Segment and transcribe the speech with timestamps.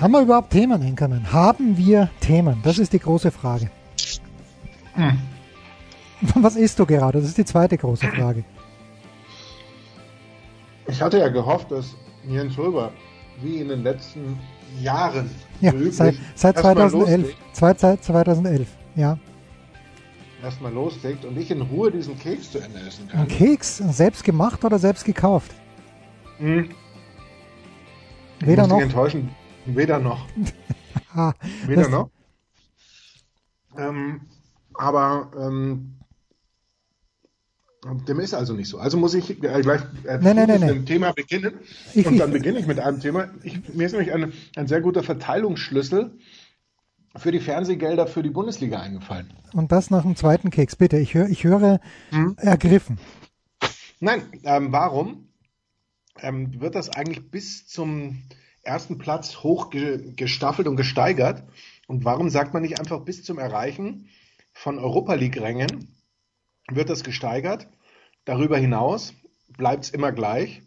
[0.00, 1.32] Haben wir überhaupt Themen, Henkermann?
[1.32, 2.60] Haben wir Themen?
[2.62, 3.70] Das ist die große Frage.
[4.94, 5.18] Hm.
[6.34, 7.18] Was isst du gerade?
[7.18, 8.44] Das ist die zweite große Frage.
[10.86, 11.96] Ich hatte ja gehofft, dass
[12.28, 12.92] Jens Röber,
[13.42, 14.38] wie in den letzten
[14.80, 19.18] Jahren, ja, seit, seit 2011, seit, seit 2011, ja.
[20.42, 23.20] Erstmal loslegt und ich in Ruhe diesen Keks zu Ende essen kann.
[23.22, 23.78] Ein Keks?
[23.78, 25.52] Selbst gemacht oder selbst gekauft?
[26.38, 26.68] Hm.
[28.40, 28.76] Weder ich muss noch.
[28.76, 29.30] Dich enttäuschen.
[29.66, 30.26] Weder noch.
[31.66, 32.10] Weder das- noch.
[33.76, 34.22] Ähm,
[34.74, 35.98] aber ähm,
[38.08, 38.78] dem ist also nicht so.
[38.78, 41.60] Also muss ich äh, gleich äh, früh nee, mit einem Thema beginnen.
[41.94, 43.28] Ich- und dann beginne ich mit einem Thema.
[43.42, 46.18] Ich, mir ist nämlich ein, ein sehr guter Verteilungsschlüssel
[47.16, 49.32] für die Fernsehgelder für die Bundesliga eingefallen.
[49.52, 50.98] Und das nach dem zweiten Keks, bitte.
[50.98, 52.36] Ich, höre, ich höre Hm?
[52.38, 52.98] ergriffen.
[54.00, 55.28] Nein, ähm, warum
[56.20, 58.22] ähm, wird das eigentlich bis zum
[58.66, 61.42] ersten Platz hochgestaffelt und gesteigert?
[61.86, 64.08] Und warum sagt man nicht einfach bis zum Erreichen
[64.52, 65.88] von Europa League-Rängen
[66.70, 67.68] wird das gesteigert?
[68.24, 69.14] Darüber hinaus
[69.56, 70.62] bleibt es immer gleich.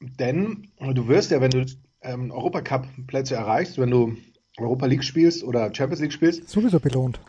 [0.00, 1.66] Denn du wirst ja, wenn du
[2.02, 4.16] ähm, Europacup-Plätze erreichst, wenn du
[4.58, 7.20] Europa League spielst oder Champions League spielst, Sowieso belohnt.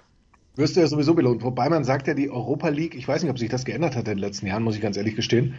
[0.55, 1.44] wirst du ja sowieso belohnt.
[1.44, 4.08] Wobei man sagt ja, die Europa League, ich weiß nicht, ob sich das geändert hat
[4.08, 5.55] in den letzten Jahren, muss ich ganz ehrlich gestehen,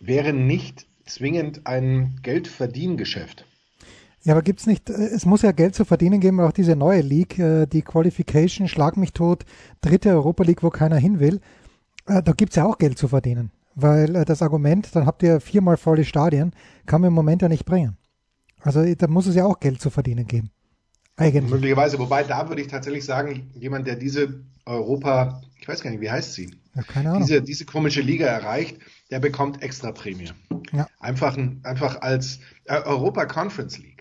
[0.00, 3.46] wäre nicht zwingend ein Geldverdiengeschäft.
[4.24, 7.02] Ja, aber gibt's nicht, äh, es muss ja Geld zu verdienen geben, auch diese neue
[7.02, 9.44] League, äh, die Qualification, Schlag mich tot,
[9.82, 11.40] dritte Europa League, wo keiner hin will.
[12.06, 13.50] Äh, Da gibt's ja auch Geld zu verdienen.
[13.76, 16.52] Weil das Argument, dann habt ihr viermal volle Stadien,
[16.86, 17.96] kann man im Moment ja nicht bringen.
[18.60, 20.50] Also da muss es ja auch Geld zu verdienen geben.
[21.16, 21.50] Eigentlich.
[21.50, 26.00] Möglicherweise, wobei da würde ich tatsächlich sagen, jemand, der diese Europa, ich weiß gar nicht,
[26.00, 27.22] wie heißt sie, Ja, keine Ahnung.
[27.22, 28.78] diese, diese komische Liga erreicht,
[29.10, 30.30] der bekommt extra Prämie.
[30.72, 30.86] Ja.
[31.00, 32.38] Einfach, ein, einfach als
[32.68, 33.93] Europa Conference League.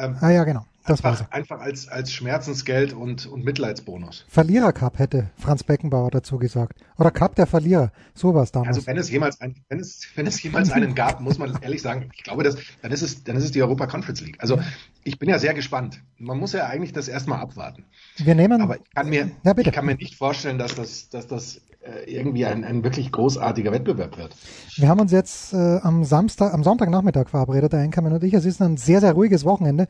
[0.00, 0.64] Ähm, Ah ja, genau.
[0.86, 1.20] Das war's.
[1.20, 4.24] einfach, einfach als, als Schmerzensgeld und, und Mitleidsbonus.
[4.28, 6.80] Verlierer Cup hätte Franz Beckenbauer dazu gesagt.
[6.96, 7.92] Oder Cup der Verlierer.
[8.14, 8.76] So war es damals.
[8.78, 11.82] Also wenn es jemals ein, wenn es, wenn es jemals einen gab, muss man ehrlich
[11.82, 14.38] sagen, ich glaube, dass, dann ist es, dann ist es die Europa Conference League.
[14.40, 14.58] Also
[15.04, 16.02] ich bin ja sehr gespannt.
[16.18, 17.84] Man muss ja eigentlich das erstmal abwarten.
[18.16, 18.60] Wir nehmen.
[18.62, 21.60] Aber ich kann mir, Ja, ich kann mir nicht vorstellen, dass das, dass das
[22.06, 24.36] irgendwie ein, ein wirklich großartiger Wettbewerb wird.
[24.76, 28.34] Wir haben uns jetzt äh, am Samstag, am Sonntagnachmittag verabredet, der Einkammer und ich.
[28.34, 29.86] Es ist ein sehr, sehr ruhiges Wochenende.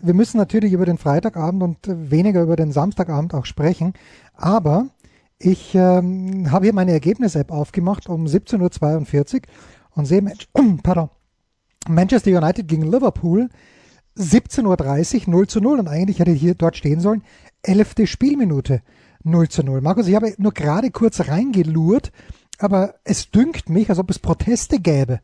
[0.00, 3.94] Wir müssen natürlich über den Freitagabend und äh, weniger über den Samstagabend auch sprechen.
[4.34, 4.86] Aber
[5.38, 9.40] ich ähm, habe hier meine Ergebnis-App aufgemacht um 17.42 Uhr
[9.96, 10.48] und sehe, Mensch,
[10.82, 11.10] pardon,
[11.88, 13.48] Manchester United gegen Liverpool
[14.16, 17.24] 17.30 Uhr 0 zu 0 und eigentlich hätte hier dort stehen sollen,
[17.62, 18.82] elfte Spielminute
[19.24, 19.80] 0 zu 0.
[19.80, 22.12] Markus, ich habe nur gerade kurz reingelurrt,
[22.58, 25.20] aber es dünkt mich, als ob es Proteste gäbe.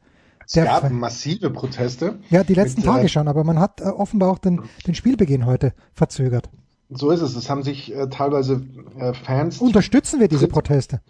[0.47, 2.19] Es Der gab Ver- massive Proteste.
[2.31, 4.95] Ja, die letzten mit, Tage äh, schon, aber man hat äh, offenbar auch den, den
[4.95, 6.49] Spielbeginn heute verzögert.
[6.89, 7.37] So ist es.
[7.37, 8.63] Es haben sich äh, teilweise
[8.99, 11.01] äh, Fans Unterstützen wir diese Proteste?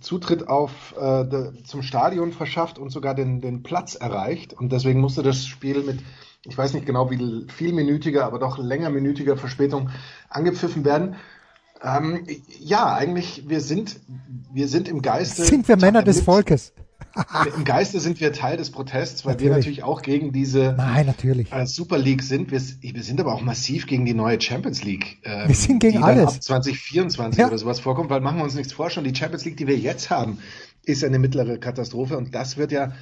[0.00, 4.52] Zutritt auf äh, de, zum Stadion verschafft und sogar den, den Platz erreicht.
[4.52, 6.00] Und deswegen musste das Spiel mit,
[6.44, 9.88] ich weiß nicht genau wie vielminütiger, aber doch längerminütiger Verspätung
[10.28, 11.14] angepfiffen werden.
[11.82, 12.26] Ähm,
[12.60, 14.00] ja, eigentlich, wir sind,
[14.52, 15.44] wir sind im Geiste.
[15.44, 16.72] Sind wir Männer des Volkes?
[17.56, 19.56] Im Geiste sind wir Teil des Protests, weil wir Natürlich.
[19.66, 21.50] natürlich auch gegen diese Nein, natürlich.
[21.52, 22.50] äh, Super League sind.
[22.50, 25.18] Wir, wir sind aber auch massiv gegen die neue Champions League.
[25.24, 26.24] ähm, Wir sind gegen die alles.
[26.26, 27.46] Dann ab 2024 Ja.
[27.48, 29.78] oder sowas vorkommt, weil machen wir uns nichts vor, schon die Champions League, die wir
[29.78, 30.38] jetzt haben,
[30.84, 32.92] ist eine mittlere Katastrophe und das wird ja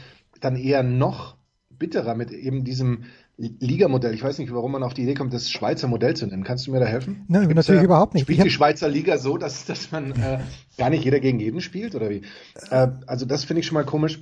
[0.41, 1.37] dann eher noch
[1.71, 3.05] bitterer mit eben diesem
[3.37, 4.15] Ligamodell.
[4.15, 6.45] Ich weiß nicht, warum man auf die Idee kommt, das Schweizer Modell zu nennen.
[6.45, 7.25] Kannst du mir da helfen?
[7.29, 8.23] Nein, Gibt's natürlich da- überhaupt nicht.
[8.23, 10.39] Spielt hab- die Schweizer Liga so, dass, dass man äh,
[10.79, 12.23] gar nicht jeder gegen jeden spielt oder wie?
[12.71, 14.21] Äh, also das finde ich schon mal komisch.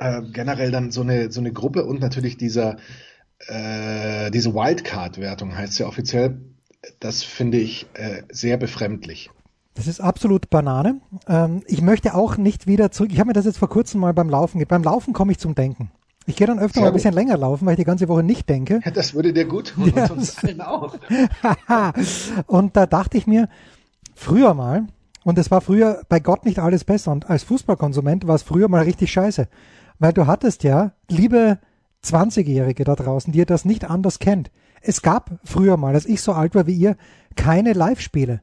[0.00, 2.76] Äh, generell dann so eine so eine Gruppe und natürlich dieser
[3.46, 6.40] äh, diese Wildcard-Wertung heißt ja offiziell.
[7.00, 9.30] Das finde ich äh, sehr befremdlich.
[9.74, 11.00] Das ist absolut Banane.
[11.28, 13.10] Ähm, ich möchte auch nicht wieder zurück.
[13.12, 15.54] Ich habe mir das jetzt vor kurzem mal beim Laufen Beim Laufen komme ich zum
[15.54, 15.90] Denken.
[16.26, 18.48] Ich gehe dann öfter mal ein bisschen länger laufen, weil ich die ganze Woche nicht
[18.48, 18.80] denke.
[18.94, 20.96] Das würde dir gut tun Ja, und uns allen auch.
[22.46, 23.48] und da dachte ich mir,
[24.14, 24.86] früher mal,
[25.24, 28.68] und es war früher bei Gott nicht alles besser, und als Fußballkonsument war es früher
[28.68, 29.48] mal richtig scheiße.
[29.98, 31.58] Weil du hattest ja, liebe
[32.04, 34.50] 20-Jährige da draußen, die ihr das nicht anders kennt,
[34.86, 36.96] Es gab früher mal, als ich so alt war wie ihr,
[37.36, 38.42] keine Live-Spiele.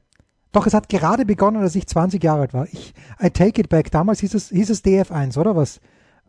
[0.50, 2.66] Doch es hat gerade begonnen, als ich 20 Jahre alt war.
[2.72, 3.90] Ich, I take it back.
[3.92, 5.80] Damals hieß es, hieß es DF1, oder was?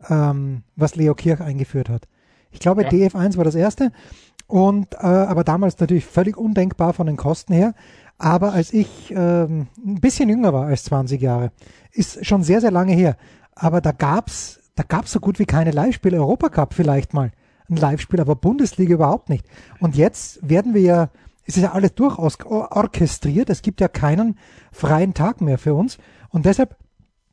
[0.08, 2.06] Ähm, was Leo Kirch eingeführt hat.
[2.50, 2.88] Ich glaube, ja.
[2.88, 3.90] DF1 war das erste.
[4.46, 7.74] Und, äh, aber damals natürlich völlig undenkbar von den Kosten her.
[8.18, 11.50] Aber als ich ähm, ein bisschen jünger war als 20 Jahre,
[11.92, 13.16] ist schon sehr, sehr lange her.
[13.54, 16.18] Aber da gab's, da gab's so gut wie keine Live-Spiele.
[16.18, 17.32] Europacup vielleicht mal
[17.68, 19.46] ein Live-Spiel, aber Bundesliga überhaupt nicht.
[19.80, 21.10] Und jetzt werden wir ja,
[21.46, 23.50] es ist ja alles durchaus orchestriert.
[23.50, 24.38] Es gibt ja keinen
[24.72, 25.98] freien Tag mehr für uns.
[26.28, 26.76] Und deshalb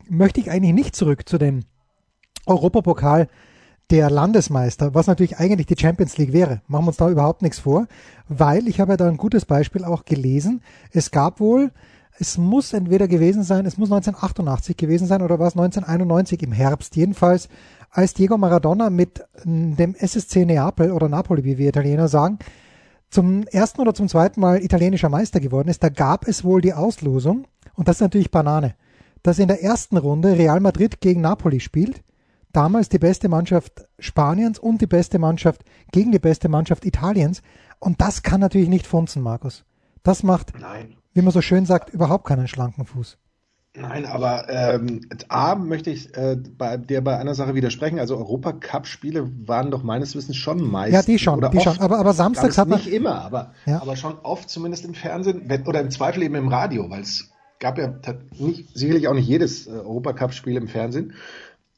[0.09, 1.61] möchte ich eigentlich nicht zurück zu dem
[2.45, 3.27] Europapokal
[3.91, 6.61] der Landesmeister, was natürlich eigentlich die Champions League wäre.
[6.67, 7.87] Machen wir uns da überhaupt nichts vor,
[8.29, 10.61] weil ich habe ja da ein gutes Beispiel auch gelesen.
[10.91, 11.71] Es gab wohl,
[12.17, 16.53] es muss entweder gewesen sein, es muss 1988 gewesen sein oder war es 1991 im
[16.53, 16.95] Herbst.
[16.95, 17.49] Jedenfalls,
[17.89, 22.39] als Diego Maradona mit dem SSC Neapel oder Napoli, wie wir Italiener sagen,
[23.09, 26.73] zum ersten oder zum zweiten Mal italienischer Meister geworden ist, da gab es wohl die
[26.73, 27.45] Auslosung,
[27.75, 28.75] und das ist natürlich Banane,
[29.21, 32.01] dass in der ersten Runde Real Madrid gegen Napoli spielt
[32.53, 37.41] damals die beste Mannschaft Spaniens und die beste Mannschaft gegen die beste Mannschaft Italiens.
[37.79, 39.63] Und das kann natürlich nicht funzen, Markus.
[40.03, 40.95] Das macht, Nein.
[41.13, 43.17] wie man so schön sagt, überhaupt keinen schlanken Fuß.
[43.73, 44.99] Nein, aber ähm,
[45.29, 47.99] A möchte ich äh, bei dir bei einer Sache widersprechen.
[47.99, 50.93] Also Europacup-Spiele waren doch meines Wissens schon meist.
[50.93, 51.79] Ja, die schon, die oft, schon.
[51.79, 53.81] Aber, aber samstags hat man nicht immer, aber ja.
[53.81, 57.77] aber schon oft zumindest im Fernsehen oder im Zweifel eben im Radio, weil es gab
[57.77, 57.93] ja
[58.37, 61.13] nicht, sicherlich auch nicht jedes äh, Europacup-Spiel im Fernsehen.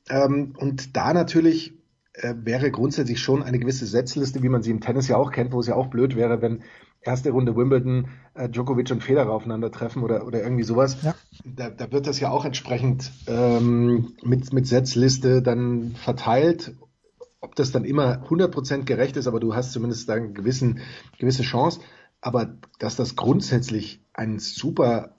[0.10, 1.74] Ähm, und da natürlich
[2.14, 5.52] äh, wäre grundsätzlich schon eine gewisse Setzliste, wie man sie im Tennis ja auch kennt,
[5.52, 6.64] wo es ja auch blöd wäre, wenn
[7.02, 11.02] erste Runde Wimbledon äh, Djokovic und Federer aufeinandertreffen oder, oder irgendwie sowas.
[11.02, 11.16] Ja.
[11.44, 16.76] Da, da wird das ja auch entsprechend ähm, mit, mit Setzliste dann verteilt.
[17.42, 20.80] Ob das dann immer 100% gerecht ist, aber du hast zumindest da eine gewissen,
[21.20, 21.82] gewisse Chance.
[22.22, 25.16] Aber dass das grundsätzlich ein super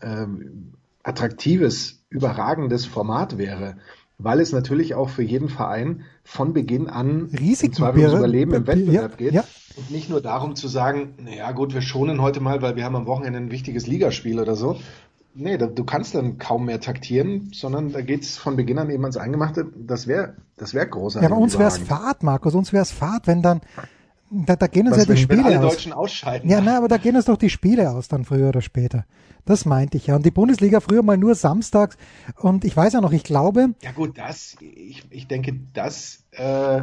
[0.00, 0.74] ähm,
[1.04, 3.76] attraktives, überragendes Format wäre,
[4.24, 8.66] weil es natürlich auch für jeden Verein von Beginn an Risiken zwar ums Überleben im
[8.66, 9.44] Wettbewerb ja, geht ja.
[9.76, 12.96] und nicht nur darum zu sagen, naja gut, wir schonen heute mal, weil wir haben
[12.96, 14.78] am Wochenende ein wichtiges Ligaspiel oder so.
[15.34, 19.02] Nee, da, du kannst dann kaum mehr taktieren, sondern da geht's von Beginn an eben
[19.02, 19.66] ans Eingemachte.
[19.74, 21.28] Das wäre das wäre großartig.
[21.28, 23.62] Ja, bei uns wäre es Fahrt, Markus, uns wäre es Fahrt, wenn dann
[24.32, 25.74] da, da gehen uns Was, ja die wenn, Spiele wenn alle aus.
[25.74, 26.48] Deutschen ausscheiden.
[26.48, 29.04] Ja, nein, aber da gehen uns doch die Spiele aus, dann früher oder später.
[29.44, 30.16] Das meinte ich ja.
[30.16, 31.96] Und die Bundesliga früher mal nur samstags.
[32.36, 33.74] Und ich weiß ja noch, ich glaube.
[33.82, 36.82] Ja gut, das, ich, ich denke, das, äh,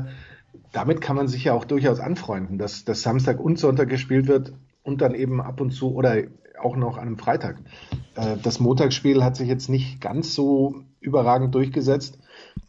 [0.71, 4.53] damit kann man sich ja auch durchaus anfreunden, dass, dass Samstag und Sonntag gespielt wird
[4.83, 6.23] und dann eben ab und zu oder
[6.61, 7.57] auch noch an einem Freitag.
[8.15, 12.19] Äh, das Montagsspiel hat sich jetzt nicht ganz so überragend durchgesetzt.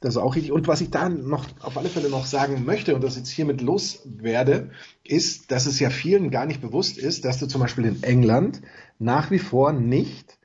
[0.01, 0.53] Das ist auch richtig.
[0.53, 3.61] Und was ich da noch auf alle Fälle noch sagen möchte und das jetzt hiermit
[3.61, 4.71] loswerde,
[5.05, 8.63] ist, dass es ja vielen gar nicht bewusst ist, dass du zum Beispiel in England
[8.99, 10.39] nach wie vor nicht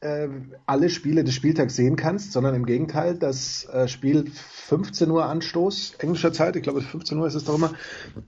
[0.00, 0.28] äh,
[0.66, 5.94] alle Spiele des Spieltags sehen kannst, sondern im Gegenteil, das äh, Spiel 15 Uhr Anstoß
[5.98, 7.72] englischer Zeit, ich glaube 15 Uhr ist es doch immer,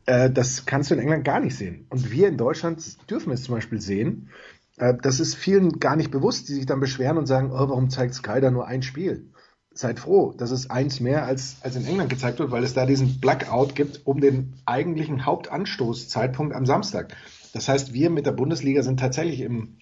[0.06, 1.86] äh, das kannst du in England gar nicht sehen.
[1.90, 4.30] Und wir in Deutschland dürfen es zum Beispiel sehen.
[4.76, 7.90] Äh, das ist vielen gar nicht bewusst, die sich dann beschweren und sagen, oh, warum
[7.90, 9.31] zeigt Sky da nur ein Spiel?
[9.74, 12.86] Seid froh, dass es eins mehr als, als in England gezeigt wird, weil es da
[12.86, 17.16] diesen Blackout gibt um den eigentlichen Hauptanstoßzeitpunkt am Samstag.
[17.52, 19.76] Das heißt, wir mit der Bundesliga sind tatsächlich im,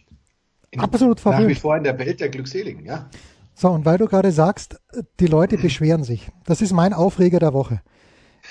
[0.71, 3.09] in, Absolut nach wie vor in der Welt der Glückseligen, ja.
[3.55, 4.81] So, und weil du gerade sagst,
[5.19, 6.31] die Leute beschweren sich.
[6.47, 7.83] Das ist mein Aufreger der Woche.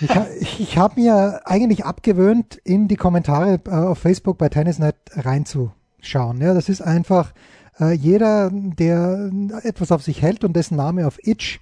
[0.02, 0.10] Ich,
[0.40, 6.40] ich, ich habe mir eigentlich abgewöhnt, in die Kommentare äh, auf Facebook bei Tennisnet reinzuschauen.
[6.42, 7.34] Ja, das ist einfach,
[7.80, 9.32] äh, jeder, der
[9.64, 11.60] etwas auf sich hält und dessen Name auf Itch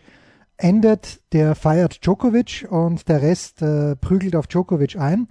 [0.58, 5.28] endet, der feiert Djokovic und der Rest äh, prügelt auf Djokovic ein.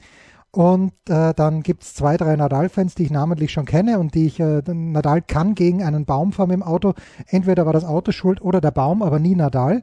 [0.52, 4.40] Und äh, dann gibt's zwei, drei Nadal-Fans, die ich namentlich schon kenne und die ich,
[4.40, 6.94] äh, Nadal kann gegen einen Baum fahren im Auto.
[7.26, 9.82] Entweder war das Auto schuld oder der Baum, aber nie Nadal,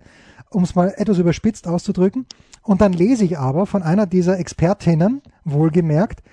[0.49, 2.25] um es mal etwas überspitzt auszudrücken.
[2.63, 6.23] Und dann lese ich aber von einer dieser Expertinnen, wohlgemerkt,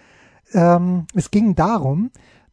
[0.54, 2.10] ähm, es ging darum,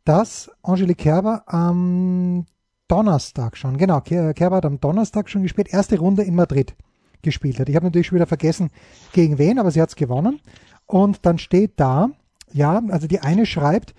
[0.08, 2.46] dass Angelique Kerber am
[2.88, 6.76] Donnerstag schon, genau, Kerber hat am Donnerstag schon gespielt, erste Runde in Madrid
[7.22, 7.68] gespielt hat.
[7.68, 8.70] Ich habe natürlich schon wieder vergessen,
[9.12, 10.40] gegen wen, aber sie hat es gewonnen.
[10.86, 12.12] Und dann steht da,
[12.54, 13.92] ja, also die eine schreibt,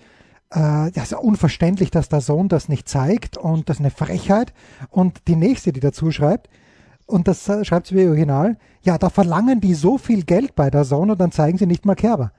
[0.49, 3.91] äh, das ist ja unverständlich, dass der Sohn das nicht zeigt und das ist eine
[3.91, 4.53] Frechheit.
[4.89, 6.49] Und die nächste, die dazu schreibt,
[7.05, 10.85] und das schreibt sie wie original, ja, da verlangen die so viel Geld bei der
[10.85, 12.31] Sohn und dann zeigen sie nicht mal Kerber.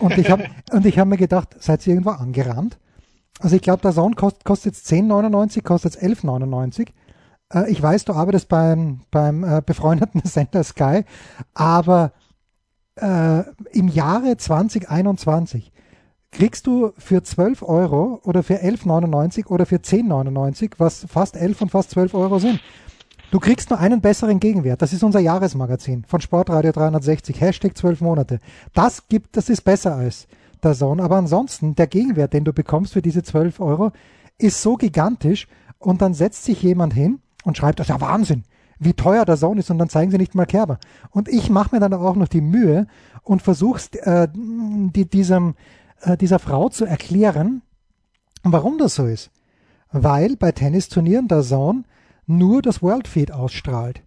[0.00, 2.79] Und ich habe und ich habe mir gedacht, seid ihr irgendwo angerannt?
[3.40, 6.88] Also ich glaube, der Sound kost, kostet jetzt 10,99, kostet jetzt 11,99.
[7.52, 11.04] Äh, ich weiß, du arbeitest beim, beim äh, befreundeten Sender Sky,
[11.54, 12.12] aber
[12.96, 13.42] äh,
[13.72, 15.72] im Jahre 2021
[16.32, 21.70] kriegst du für 12 Euro oder für 11,99 oder für 10,99, was fast 11 und
[21.70, 22.60] fast 12 Euro sind.
[23.30, 24.82] Du kriegst nur einen besseren Gegenwert.
[24.82, 28.40] Das ist unser Jahresmagazin von Sportradio 360, Hashtag 12 Monate.
[28.74, 30.26] Das gibt, das ist besser als
[30.64, 31.02] der Zone.
[31.02, 33.92] Aber ansonsten, der Gegenwert, den du bekommst für diese 12 Euro,
[34.38, 35.46] ist so gigantisch
[35.78, 38.44] und dann setzt sich jemand hin und schreibt, das ist ja Wahnsinn,
[38.78, 40.78] wie teuer der Zone ist und dann zeigen sie nicht mal Kerber.
[41.10, 42.86] Und ich mache mir dann auch noch die Mühe
[43.22, 45.54] und versuchst äh, die, diesem,
[46.02, 47.62] äh, dieser Frau zu erklären,
[48.42, 49.30] warum das so ist.
[49.92, 51.84] Weil bei Tennisturnieren der Zone
[52.26, 54.02] nur das World Feed ausstrahlt.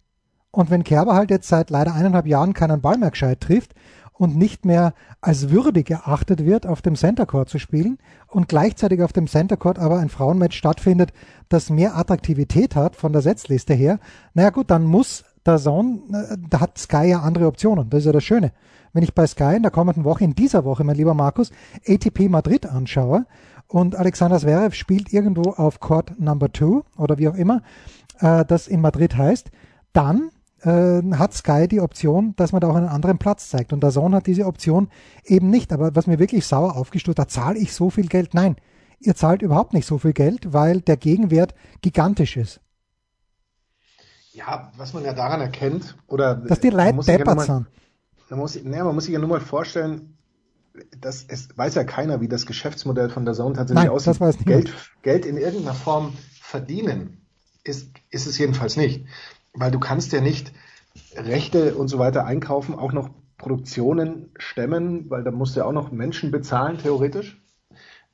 [0.51, 3.73] Und wenn Kerber halt jetzt seit leider eineinhalb Jahren keinen Ball mehr gescheit trifft
[4.13, 9.01] und nicht mehr als würdig erachtet wird, auf dem Center Court zu spielen und gleichzeitig
[9.01, 11.13] auf dem Center Court aber ein Frauenmatch stattfindet,
[11.49, 13.99] das mehr Attraktivität hat von der Setzliste her,
[14.33, 17.89] naja gut, dann muss der Zone, äh, da hat Sky ja andere Optionen.
[17.89, 18.51] Das ist ja das Schöne.
[18.93, 21.51] Wenn ich bei Sky in der kommenden Woche, in dieser Woche, mein lieber Markus,
[21.87, 23.25] ATP Madrid anschaue
[23.67, 27.61] und Alexander Zverev spielt irgendwo auf Court Number Two oder wie auch immer,
[28.19, 29.49] äh, das in Madrid heißt,
[29.93, 30.29] dann
[30.65, 33.73] hat Sky die Option, dass man da auch einen anderen Platz zeigt.
[33.73, 34.89] Und der Zone hat diese Option
[35.25, 35.73] eben nicht.
[35.73, 38.33] Aber was mir wirklich sauer aufgestoßen, da zahle ich so viel Geld.
[38.33, 38.55] Nein,
[38.99, 42.61] ihr zahlt überhaupt nicht so viel Geld, weil der Gegenwert gigantisch ist.
[44.31, 47.67] Ja, was man ja daran erkennt, oder dass die Leute deppert sind.
[48.29, 50.17] Man muss, nee, man muss sich ja nur mal vorstellen,
[50.99, 54.45] dass es weiß ja keiner, wie das Geschäftsmodell von der Zone tatsächlich Nein, aussieht.
[54.45, 57.21] Geld, Geld in irgendeiner Form verdienen
[57.63, 59.05] ist, ist es jedenfalls nicht.
[59.53, 60.51] Weil du kannst ja nicht
[61.15, 65.73] Rechte und so weiter einkaufen, auch noch Produktionen stemmen, weil da musst du ja auch
[65.73, 67.41] noch Menschen bezahlen, theoretisch.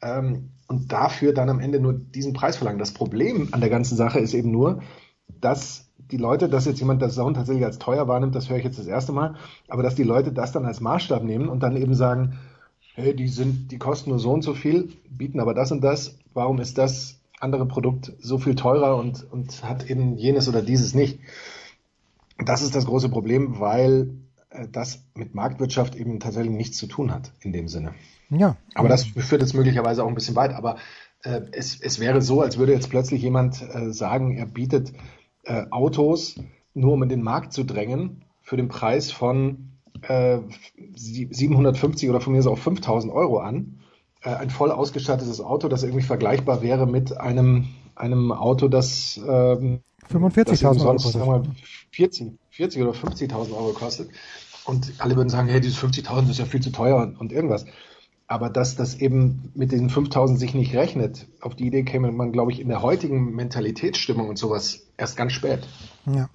[0.01, 2.79] Ähm, und dafür dann am Ende nur diesen Preis verlangen.
[2.79, 4.81] Das Problem an der ganzen Sache ist eben nur,
[5.27, 8.63] dass die Leute, dass jetzt jemand das Sound tatsächlich als teuer wahrnimmt, das höre ich
[8.63, 9.35] jetzt das erste Mal,
[9.67, 12.39] aber dass die Leute das dann als Maßstab nehmen und dann eben sagen,
[12.95, 16.17] hey, die sind, die kosten nur so und so viel, bieten aber das und das,
[16.33, 20.93] warum ist das andere Produkt so viel teurer und, und hat eben jenes oder dieses
[20.93, 21.19] nicht.
[22.37, 24.11] Das ist das große Problem, weil
[24.49, 27.93] äh, das mit Marktwirtschaft eben tatsächlich nichts zu tun hat in dem Sinne.
[28.29, 28.57] Ja.
[28.75, 30.53] Aber das führt jetzt möglicherweise auch ein bisschen weit.
[30.53, 30.77] Aber
[31.23, 34.93] äh, es, es wäre so, als würde jetzt plötzlich jemand äh, sagen, er bietet
[35.43, 36.39] äh, Autos
[36.73, 40.39] nur um in den Markt zu drängen für den Preis von äh,
[40.95, 43.79] 750 oder von mir so auch 5000 Euro an
[44.21, 49.81] äh, ein voll ausgestattetes Auto, das irgendwie vergleichbar wäre mit einem, einem Auto, das ähm,
[50.11, 51.55] 45.000 Euro kostet.
[51.91, 54.09] 40, 40 oder 50.000 Euro kostet.
[54.65, 57.65] Und alle würden sagen, hey, diese 50.000 ist ja viel zu teuer und, und irgendwas.
[58.27, 62.31] Aber dass das eben mit diesen 5000 sich nicht rechnet, auf die Idee käme man,
[62.31, 65.67] glaube ich, in der heutigen Mentalitätsstimmung und sowas erst ganz spät.
[66.05, 66.29] Ja.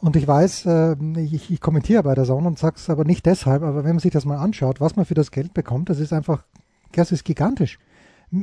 [0.00, 3.62] Und ich weiß, äh, ich, ich kommentiere bei der Sauna und sag's aber nicht deshalb,
[3.62, 6.12] aber wenn man sich das mal anschaut, was man für das Geld bekommt, das ist
[6.12, 6.44] einfach
[6.92, 7.78] das ist gigantisch.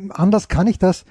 [0.09, 1.05] Anders kann ich das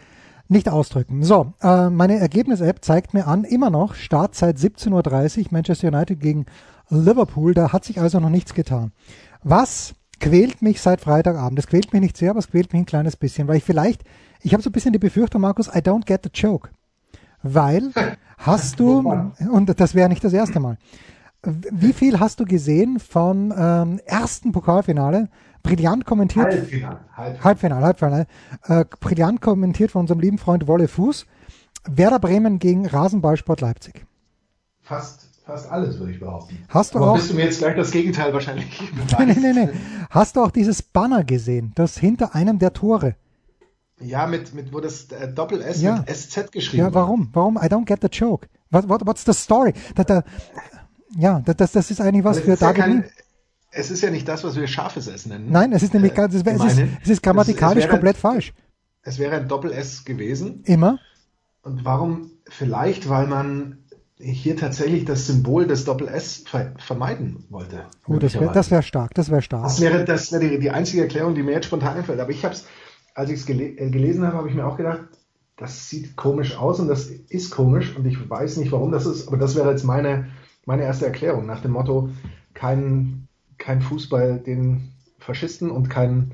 [0.48, 1.22] nicht ausdrücken.
[1.22, 6.46] So, äh, meine Ergebnis-App zeigt mir an, immer noch Startzeit 17.30 Uhr, Manchester United gegen
[6.90, 7.54] Liverpool.
[7.54, 8.92] Da hat sich also noch nichts getan.
[9.42, 11.58] Was quält mich seit Freitagabend?
[11.58, 14.04] Das quält mich nicht sehr, aber es quält mich ein kleines bisschen, weil ich vielleicht,
[14.40, 16.70] ich habe so ein bisschen die Befürchtung, Markus, I don't get the joke.
[17.42, 17.90] Weil
[18.38, 18.98] hast du,
[19.50, 20.78] und das wäre nicht das erste Mal,
[21.42, 25.28] wie viel hast du gesehen vom ähm, ersten Pokalfinale
[25.64, 26.46] brillant kommentiert.
[26.46, 27.00] Halbfinale.
[27.42, 28.26] Halbfinale, Halbfinale.
[28.66, 31.26] Äh, brillant kommentiert von unserem lieben Freund Wolle Fuß.
[31.90, 34.06] Werder Bremen gegen Rasenballsport Leipzig.
[34.80, 36.58] Fast, fast alles, würde ich behaupten.
[36.68, 38.80] Hast du Aber auch, bist du mir jetzt gleich das Gegenteil wahrscheinlich
[39.18, 39.80] Nein, nein, nein, nein.
[40.10, 43.16] Hast du auch dieses Banner gesehen, das hinter einem der Tore?
[44.00, 45.96] Ja, mit, mit wo das äh, Doppel S ja.
[45.96, 47.30] mit SZ geschrieben Ja, warum?
[47.32, 47.56] Warum?
[47.56, 48.48] I don't get the joke.
[48.70, 49.72] What, what, what's the story?
[49.94, 50.24] Da, da,
[51.16, 53.04] ja, das, das ist eigentlich was für David.
[53.04, 53.23] Ja
[53.74, 55.50] es ist ja nicht das, was wir scharfes Essen nennen.
[55.50, 58.52] Nein, es ist nämlich äh, ganz, es, es, ist, es ist grammatikalisch es, komplett falsch.
[59.02, 60.62] Es wäre ein Doppel-S gewesen.
[60.64, 60.98] Immer.
[61.62, 62.30] Und warum?
[62.48, 63.78] Vielleicht, weil man
[64.18, 66.44] hier tatsächlich das Symbol des Doppel-S
[66.78, 67.84] vermeiden wollte.
[68.06, 69.64] Oh, das wäre wär stark, das wäre stark.
[69.64, 72.20] Das wäre das wär die, die, einzige Erklärung, die mir jetzt spontan einfällt.
[72.20, 72.66] Aber ich habe es,
[73.14, 75.00] als ich es gele äh, gelesen habe, habe ich mir auch gedacht,
[75.56, 79.28] das sieht komisch aus und das ist komisch und ich weiß nicht, warum das ist,
[79.28, 80.28] aber das wäre jetzt meine,
[80.66, 82.10] meine erste Erklärung nach dem Motto,
[82.54, 83.23] kein
[83.64, 86.32] kein Fußball den Faschisten und kein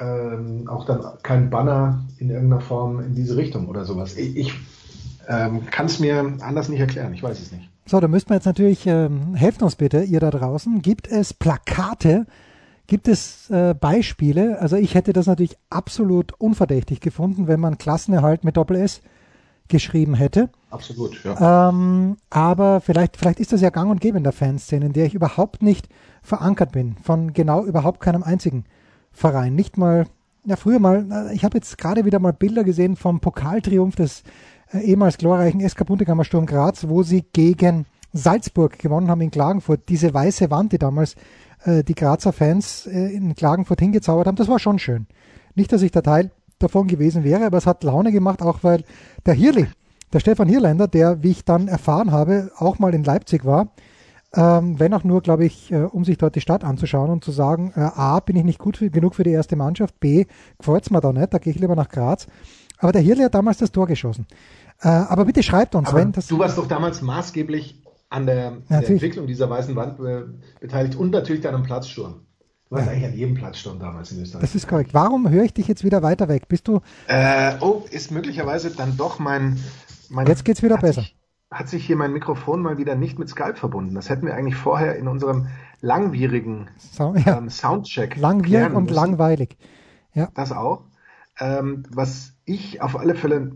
[0.00, 4.16] ähm, auch dann kein Banner in irgendeiner Form in diese Richtung oder sowas.
[4.16, 4.52] Ich, ich
[5.28, 7.70] ähm, kann es mir anders nicht erklären, ich weiß es nicht.
[7.86, 10.82] So, da müssten wir jetzt natürlich, ähm, helft uns bitte, ihr da draußen.
[10.82, 12.26] Gibt es Plakate,
[12.88, 14.60] gibt es äh, Beispiele?
[14.60, 19.02] Also ich hätte das natürlich absolut unverdächtig gefunden, wenn man Klassenerhalt mit Doppel S
[19.68, 20.50] geschrieben hätte.
[20.70, 21.68] Absolut, ja.
[21.68, 25.06] Ähm, aber vielleicht, vielleicht ist das ja gang und gäbe in der Fanszene, in der
[25.06, 25.88] ich überhaupt nicht
[26.22, 28.64] verankert bin, von genau überhaupt keinem einzigen
[29.12, 29.54] Verein.
[29.54, 30.06] Nicht mal,
[30.44, 34.22] ja früher mal, ich habe jetzt gerade wieder mal Bilder gesehen vom Pokaltriumph des
[34.72, 39.88] äh, ehemals glorreichen SK Buntegammer Sturm Graz, wo sie gegen Salzburg gewonnen haben in Klagenfurt.
[39.88, 41.14] Diese weiße Wand, die damals
[41.64, 45.06] äh, die Grazer Fans äh, in Klagenfurt hingezaubert haben, das war schon schön.
[45.54, 48.84] Nicht, dass ich der Teil davon gewesen wäre, aber es hat Laune gemacht, auch weil
[49.24, 49.66] der Hirli,
[50.12, 53.68] der Stefan Hirländer, der, wie ich dann erfahren habe, auch mal in Leipzig war,
[54.34, 57.32] ähm, wenn auch nur, glaube ich, äh, um sich dort die Stadt anzuschauen und zu
[57.32, 60.26] sagen, äh, A, bin ich nicht gut für, genug für die erste Mannschaft, B,
[60.58, 62.26] gefällt's mir da nicht, da gehe ich lieber nach Graz.
[62.78, 64.26] Aber der Hirli hat damals das Tor geschossen.
[64.82, 66.26] Äh, aber bitte schreibt uns, aber wenn das.
[66.26, 70.24] Du warst doch damals maßgeblich an der, der Entwicklung dieser weißen Wand äh,
[70.60, 72.25] beteiligt und natürlich dann am Platzsturm.
[72.68, 72.92] Du warst ja.
[72.92, 74.40] eigentlich an jedem Platzsturm damals in Österreich.
[74.40, 74.92] Das ist korrekt.
[74.92, 76.48] Warum höre ich dich jetzt wieder weiter weg?
[76.48, 76.80] Bist du.
[77.06, 79.62] Äh, oh, ist möglicherweise dann doch mein.
[80.08, 81.02] mein jetzt geht's wieder besser.
[81.02, 81.16] Sich,
[81.50, 83.94] hat sich hier mein Mikrofon mal wieder nicht mit Skype verbunden.
[83.94, 85.46] Das hätten wir eigentlich vorher in unserem
[85.80, 87.38] langwierigen so, ja.
[87.38, 88.16] ähm, Soundcheck.
[88.16, 89.56] Langwierig und langweilig.
[90.12, 90.28] Ja.
[90.34, 90.86] Das auch.
[91.38, 93.52] Ähm, was ich auf alle Fälle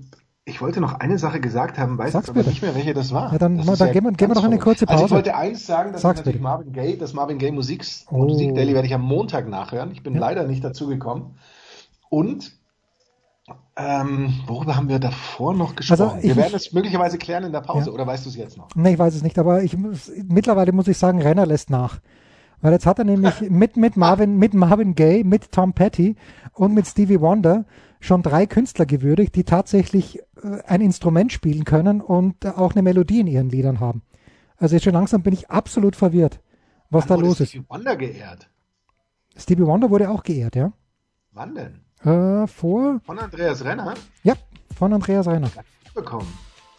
[0.51, 3.33] ich wollte noch eine Sache gesagt haben, weiß Sag's aber nicht mehr, welche das war.
[3.33, 5.03] Ja, dann das dann ja gehen, wir, gehen wir doch eine kurze Pause.
[5.03, 7.87] Also ich wollte eins sagen, das Sag's ist natürlich Marvin Gaye, das Marvin Gaye Musik,
[8.11, 8.19] oh.
[8.19, 9.93] Musik Daily werde ich am Montag nachhören.
[9.93, 10.21] Ich bin ja.
[10.21, 11.37] leider nicht dazu gekommen.
[12.11, 12.53] Und
[13.77, 16.03] ähm, worüber haben wir davor noch gesprochen?
[16.03, 17.95] Also ich, wir werden es möglicherweise klären in der Pause, ja.
[17.95, 18.69] oder weißt du es jetzt noch?
[18.75, 22.01] Nee, ich weiß es nicht, aber ich, mittlerweile muss ich sagen, Renner lässt nach.
[22.61, 26.17] Weil jetzt hat er nämlich mit, mit Marvin, mit Marvin Gaye, mit Tom Petty
[26.53, 27.65] und mit Stevie Wonder
[28.01, 33.21] schon drei Künstler gewürdigt, die tatsächlich äh, ein Instrument spielen können und auch eine Melodie
[33.21, 34.03] in ihren Liedern haben.
[34.57, 36.41] Also jetzt schon langsam bin ich absolut verwirrt,
[36.91, 37.51] was Wann da los ist.
[37.51, 38.51] Stevie Wonder geehrt.
[39.37, 40.73] Stevie Wonder wurde auch geehrt, ja.
[41.33, 41.81] Wann denn?
[42.03, 43.01] Äh, vor.
[43.05, 43.95] Von Andreas Renner?
[44.23, 44.35] Ja,
[44.77, 45.51] von Andreas Renner.
[45.95, 46.33] Bekommen.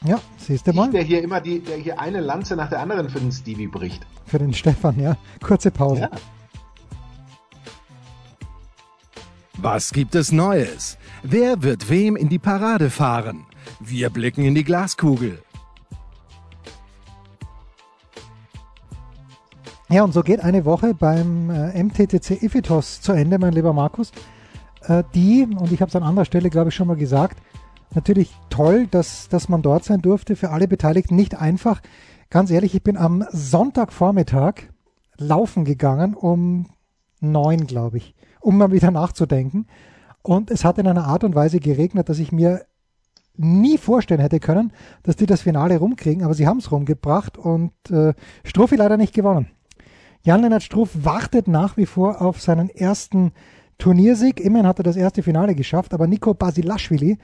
[0.03, 0.85] Ja, siehst du mal.
[0.85, 3.67] Ich, der hier immer die, der hier eine Lanze nach der anderen für den Stevie
[3.67, 4.05] bricht.
[4.25, 5.15] Für den Stefan, ja.
[5.43, 6.01] Kurze Pause.
[6.01, 6.09] Ja.
[9.57, 10.97] Was gibt es Neues?
[11.23, 13.45] Wer wird wem in die Parade fahren?
[13.79, 15.43] Wir blicken in die Glaskugel.
[19.87, 24.11] Ja, und so geht eine Woche beim äh, MTTC Ifitos zu Ende, mein lieber Markus.
[24.87, 27.37] Äh, die, und ich habe es an anderer Stelle, glaube ich, schon mal gesagt,
[27.93, 30.35] natürlich toll, dass, dass man dort sein durfte.
[30.35, 31.81] Für alle Beteiligten nicht einfach.
[32.31, 34.55] Ganz ehrlich, ich bin am Sonntagvormittag
[35.17, 36.67] laufen gegangen um
[37.19, 39.67] neun, glaube ich, um mal wieder nachzudenken.
[40.23, 42.65] Und es hat in einer Art und Weise geregnet, dass ich mir
[43.37, 44.71] nie vorstellen hätte können,
[45.03, 49.13] dass die das Finale rumkriegen, aber sie haben es rumgebracht und äh, Struffi leider nicht
[49.13, 49.47] gewonnen.
[50.23, 53.31] Jan-Lennart Struff wartet nach wie vor auf seinen ersten
[53.79, 54.39] Turniersieg.
[54.39, 57.17] Immerhin hat er das erste Finale geschafft, aber Nico Basilashvili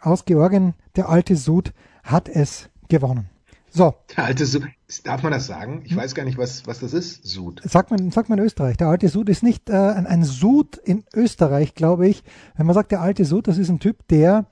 [0.00, 1.72] aus Georgien, der alte Sud,
[2.04, 3.28] hat es gewonnen.
[3.76, 3.94] So.
[4.16, 4.62] Der alte Sud,
[5.04, 5.82] darf man das sagen?
[5.84, 7.60] Ich weiß gar nicht, was, was das ist, Sud.
[7.62, 8.78] Sagt man, sagt man in Österreich.
[8.78, 12.24] Der alte Sud ist nicht äh, ein, ein Sud in Österreich, glaube ich.
[12.56, 14.46] Wenn man sagt, der alte Sud, das ist ein Typ, der,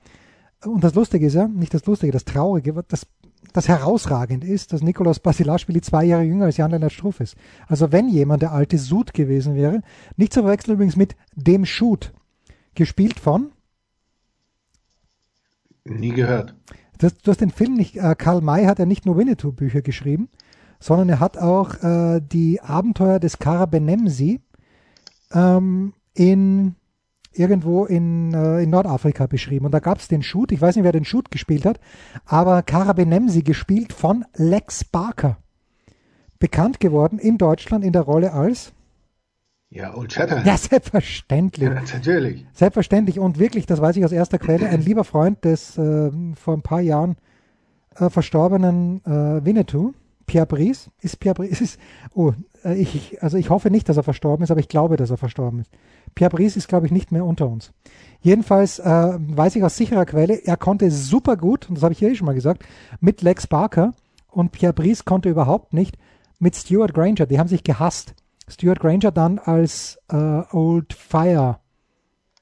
[0.63, 3.07] und das Lustige ist ja, nicht das Lustige, das Traurige, das,
[3.51, 7.35] das herausragend ist, dass Nikolaus Basilashvili zwei Jahre jünger als Jan-Lennart Struff ist.
[7.65, 9.81] Also wenn jemand der alte Sud gewesen wäre,
[10.17, 12.13] nicht zu verwechseln übrigens mit dem Shoot,
[12.75, 13.53] gespielt von
[15.83, 16.55] Nie gehört.
[16.97, 19.81] Du hast, du hast den Film nicht, äh, Karl May hat ja nicht nur Winnetou-Bücher
[19.81, 20.29] geschrieben,
[20.79, 24.41] sondern er hat auch äh, die Abenteuer des Kara Benemsi
[25.33, 26.75] ähm, in
[27.33, 29.65] irgendwo in, äh, in Nordafrika beschrieben.
[29.65, 31.79] Und da gab es den Shoot, ich weiß nicht, wer den Shoot gespielt hat,
[32.25, 35.37] aber Kara Benemsi gespielt von Lex Barker.
[36.39, 38.73] Bekannt geworden in Deutschland in der Rolle als
[39.75, 40.47] ja, Old Shatterhand.
[40.47, 41.67] Ja, selbstverständlich.
[41.67, 42.45] Ja, natürlich.
[42.53, 46.53] Selbstverständlich und wirklich, das weiß ich aus erster Quelle, ein lieber Freund des äh, vor
[46.53, 47.17] ein paar Jahren
[47.97, 49.93] äh, verstorbenen äh, Winnetou,
[50.27, 50.89] Pierre Brice.
[51.01, 51.79] Ist Pierre Brice, ist,
[52.13, 52.31] oh,
[52.63, 55.17] äh, ich, also ich hoffe nicht, dass er verstorben ist, aber ich glaube, dass er
[55.17, 55.71] verstorben ist.
[56.15, 57.73] Pierre Brice ist, glaube ich, nicht mehr unter uns.
[58.21, 61.99] Jedenfalls äh, weiß ich aus sicherer Quelle, er konnte super gut, und das habe ich
[61.99, 62.63] hier eh schon mal gesagt,
[63.01, 63.93] mit Lex Barker
[64.31, 65.97] und Pierre Brice konnte überhaupt nicht
[66.39, 67.25] mit Stuart Granger.
[67.25, 68.15] Die haben sich gehasst.
[68.47, 71.59] Stuart Granger dann als äh, Old Fire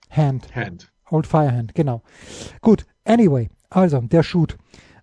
[0.09, 0.55] Hand.
[0.55, 0.91] Hand.
[1.09, 2.01] Old Fire Hand, genau.
[2.61, 4.57] Gut, anyway, also der Shoot.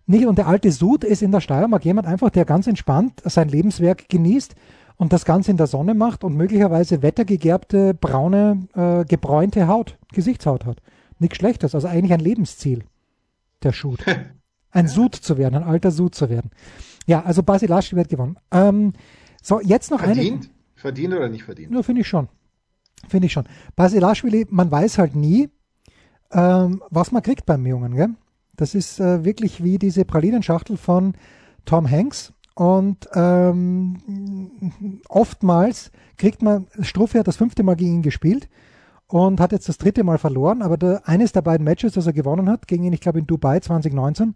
[0.06, 3.48] Nicht, und der alte Sud ist in der Steiermark jemand einfach, der ganz entspannt sein
[3.48, 4.54] Lebenswerk genießt
[4.96, 10.66] und das Ganze in der Sonne macht und möglicherweise wettergegerbte, braune, äh, gebräunte Haut, Gesichtshaut
[10.66, 10.82] hat.
[11.18, 12.84] Nichts Schlechtes, also eigentlich ein Lebensziel,
[13.62, 14.04] der Shoot.
[14.72, 16.52] Ein Sud zu werden, ein alter Sud zu werden.
[17.04, 18.36] Ja, also Basilaschki wird gewonnen.
[18.52, 18.92] Ähm,
[19.42, 20.44] so, jetzt noch Verdient?
[20.44, 20.59] eine.
[20.80, 21.72] Verdient oder nicht verdient?
[21.72, 22.28] Ja, finde ich schon.
[23.08, 23.44] Finde ich schon.
[23.76, 25.50] Basilashvili, man weiß halt nie,
[26.32, 28.10] ähm, was man kriegt beim Jungen, gell?
[28.56, 31.14] Das ist äh, wirklich wie diese Pralinenschachtel von
[31.64, 32.32] Tom Hanks.
[32.54, 34.50] Und ähm,
[35.08, 38.48] oftmals kriegt man, Struffi hat das fünfte Mal gegen ihn gespielt
[39.06, 42.12] und hat jetzt das dritte Mal verloren, aber der, eines der beiden Matches, das er
[42.12, 44.34] gewonnen hat, gegen ihn, ich glaube in Dubai 2019,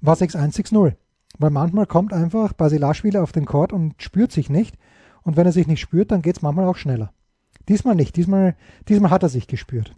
[0.00, 0.94] war 6-1, 6-0.
[1.38, 4.76] Weil manchmal kommt einfach Basilashvili auf den Court und spürt sich nicht.
[5.24, 7.12] Und wenn er sich nicht spürt, dann geht es manchmal auch schneller.
[7.68, 8.16] Diesmal nicht.
[8.16, 8.56] Diesmal,
[8.88, 9.94] diesmal hat er sich gespürt.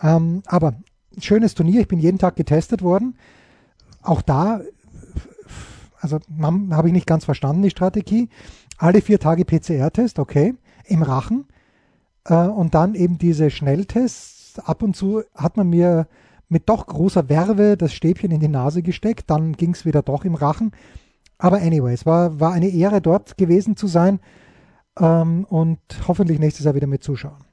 [0.00, 0.74] Ähm, aber
[1.18, 1.80] schönes Turnier.
[1.80, 3.16] Ich bin jeden Tag getestet worden.
[4.02, 4.60] Auch da,
[6.00, 6.18] also
[6.70, 8.28] habe ich nicht ganz verstanden, die Strategie.
[8.76, 11.46] Alle vier Tage PCR-Test, okay, im Rachen.
[12.24, 14.58] Äh, und dann eben diese Schnelltests.
[14.58, 16.06] Ab und zu hat man mir
[16.48, 19.30] mit doch großer Werbe das Stäbchen in die Nase gesteckt.
[19.30, 20.72] Dann ging es wieder doch im Rachen.
[21.44, 24.18] Aber anyways, war, war eine Ehre, dort gewesen zu sein
[24.98, 25.78] ähm, und
[26.08, 27.44] hoffentlich nächstes Jahr wieder mit zuschauen.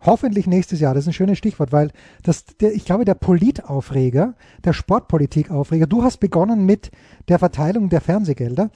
[0.00, 1.90] Hoffentlich nächstes Jahr, das ist ein schönes Stichwort, weil
[2.22, 6.92] das, der, ich glaube, der Politaufreger, der Sportpolitikaufreger, du hast begonnen mit
[7.28, 8.70] der Verteilung der Fernsehgelder.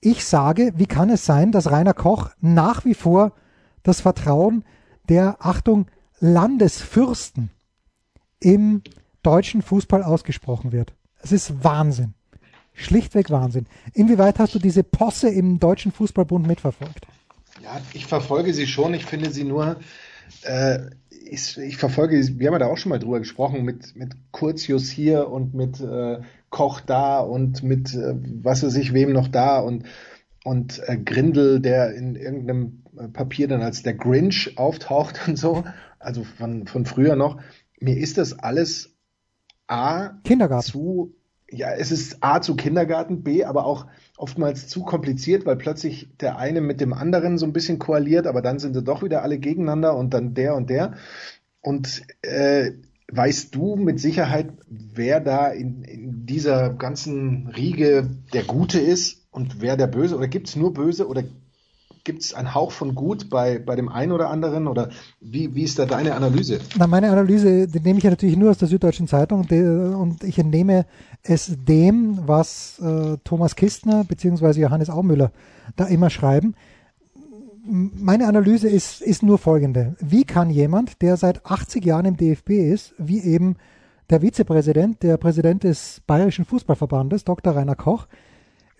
[0.00, 3.30] Ich sage, wie kann es sein, dass Rainer Koch nach wie vor
[3.84, 4.64] das Vertrauen
[5.08, 5.86] der, Achtung,
[6.18, 7.52] Landesfürsten
[8.40, 8.82] im
[9.22, 10.96] deutschen Fußball ausgesprochen wird?
[11.22, 12.14] Es ist Wahnsinn.
[12.78, 13.66] Schlichtweg Wahnsinn.
[13.92, 17.06] Inwieweit hast du diese Posse im Deutschen Fußballbund mitverfolgt?
[17.62, 18.94] Ja, ich verfolge sie schon.
[18.94, 19.76] Ich finde sie nur,
[20.42, 20.78] äh,
[21.10, 24.90] ich, ich, verfolge, wir haben ja da auch schon mal drüber gesprochen, mit, mit Curtius
[24.90, 29.58] hier und mit äh, Koch da und mit äh, was weiß ich wem noch da
[29.58, 29.84] und,
[30.44, 35.64] und äh, Grindel, der in irgendeinem Papier dann als der Grinch auftaucht und so,
[35.98, 37.40] also von, von früher noch.
[37.80, 38.94] Mir ist das alles
[39.66, 40.70] A Kindergarten.
[40.70, 41.17] zu
[41.50, 46.38] ja, es ist A zu Kindergarten, B aber auch oftmals zu kompliziert, weil plötzlich der
[46.38, 49.38] eine mit dem anderen so ein bisschen koaliert, aber dann sind sie doch wieder alle
[49.38, 50.94] gegeneinander und dann der und der.
[51.60, 52.72] Und äh,
[53.10, 59.60] weißt du mit Sicherheit, wer da in, in dieser ganzen Riege der Gute ist und
[59.60, 60.16] wer der Böse?
[60.16, 61.24] Oder gibt es nur Böse oder
[62.08, 64.66] Gibt es einen Hauch von Gut bei, bei dem einen oder anderen?
[64.66, 64.88] Oder
[65.20, 66.58] wie, wie ist da deine Analyse?
[66.78, 70.38] Na, meine Analyse, die nehme ich ja natürlich nur aus der Süddeutschen Zeitung und ich
[70.38, 70.86] entnehme
[71.22, 74.58] es dem, was äh, Thomas Kistner bzw.
[74.58, 75.32] Johannes Aumüller
[75.76, 76.54] da immer schreiben.
[77.66, 79.94] Meine Analyse ist, ist nur folgende.
[80.00, 83.56] Wie kann jemand, der seit 80 Jahren im DFB ist, wie eben
[84.08, 87.54] der Vizepräsident, der Präsident des Bayerischen Fußballverbandes, Dr.
[87.54, 88.06] Rainer Koch,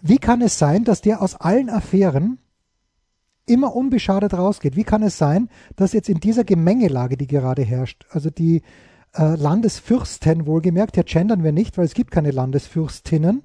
[0.00, 2.38] wie kann es sein, dass der aus allen Affären
[3.48, 4.76] immer unbeschadet rausgeht.
[4.76, 8.62] Wie kann es sein, dass jetzt in dieser Gemengelage, die gerade herrscht, also die
[9.14, 13.42] äh, Landesfürsten wohlgemerkt, hier gendern wir nicht, weil es gibt keine Landesfürstinnen,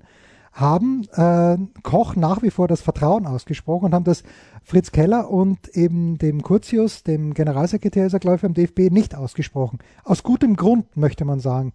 [0.52, 4.24] haben äh, Koch nach wie vor das Vertrauen ausgesprochen und haben das
[4.64, 9.16] Fritz Keller und eben dem Curtius, dem Generalsekretär ist er, glaube ich, beim DFB nicht
[9.16, 9.80] ausgesprochen.
[10.04, 11.74] Aus gutem Grund, möchte man sagen.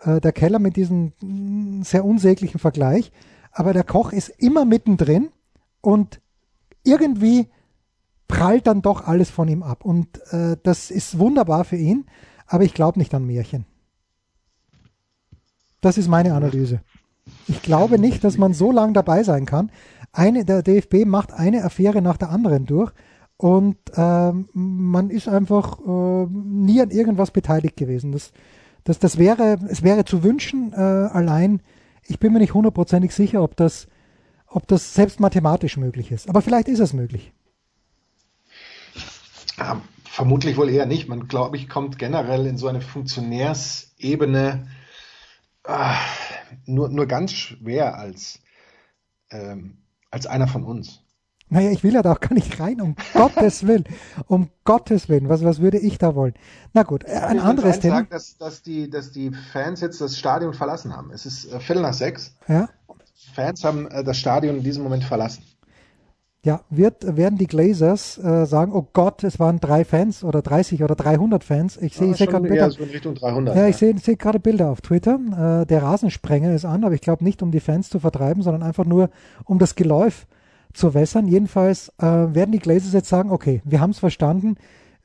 [0.00, 3.12] Äh, der Keller mit diesem mm, sehr unsäglichen Vergleich,
[3.52, 5.28] aber der Koch ist immer mittendrin
[5.82, 6.20] und
[6.82, 7.48] irgendwie
[8.28, 9.84] prallt dann doch alles von ihm ab.
[9.84, 12.06] Und äh, das ist wunderbar für ihn,
[12.46, 13.66] aber ich glaube nicht an Märchen.
[15.80, 16.80] Das ist meine Analyse.
[17.46, 19.70] Ich glaube nicht, dass man so lange dabei sein kann.
[20.12, 22.92] Eine, der DFB macht eine Affäre nach der anderen durch
[23.36, 28.12] und äh, man ist einfach äh, nie an irgendwas beteiligt gewesen.
[28.12, 28.32] Das,
[28.84, 31.60] das, das wäre, es wäre zu wünschen, äh, allein,
[32.06, 33.88] ich bin mir nicht hundertprozentig sicher, ob das,
[34.46, 36.28] ob das selbst mathematisch möglich ist.
[36.28, 37.32] Aber vielleicht ist es möglich.
[39.56, 41.08] Ja, vermutlich wohl eher nicht.
[41.08, 44.66] Man, glaube ich, kommt generell in so eine Funktionärsebene
[45.66, 45.94] äh,
[46.66, 48.40] nur, nur ganz schwer als,
[49.30, 49.78] ähm,
[50.10, 51.00] als einer von uns.
[51.48, 53.84] Naja, ich will ja da auch gar nicht rein, um Gottes Willen.
[54.26, 55.28] Um Gottes Willen.
[55.28, 56.34] Was, was würde ich da wollen?
[56.72, 57.96] Na gut, äh, ein ich anderes Thema.
[57.96, 61.10] Sagen, dass, dass, die, dass die Fans jetzt das Stadion verlassen haben.
[61.12, 62.34] Es ist äh, Viertel nach sechs.
[62.48, 62.68] Ja.
[63.34, 65.44] Fans haben äh, das Stadion in diesem Moment verlassen.
[66.44, 70.84] Ja, wird, werden die Glazers äh, sagen, oh Gott, es waren drei Fans oder 30
[70.84, 71.78] oder 300 Fans.
[71.78, 72.70] Ich sehe ja, seh gerade Bilder.
[72.70, 73.68] So in Richtung 300, ja, ja.
[73.68, 75.62] ich sehe seh gerade Bilder auf Twitter.
[75.62, 78.62] Äh, der Rasensprenger ist an, aber ich glaube nicht, um die Fans zu vertreiben, sondern
[78.62, 79.08] einfach nur,
[79.46, 80.26] um das Geläuf
[80.74, 81.28] zu wässern.
[81.28, 84.56] Jedenfalls äh, werden die Glazers jetzt sagen, okay, wir haben es verstanden.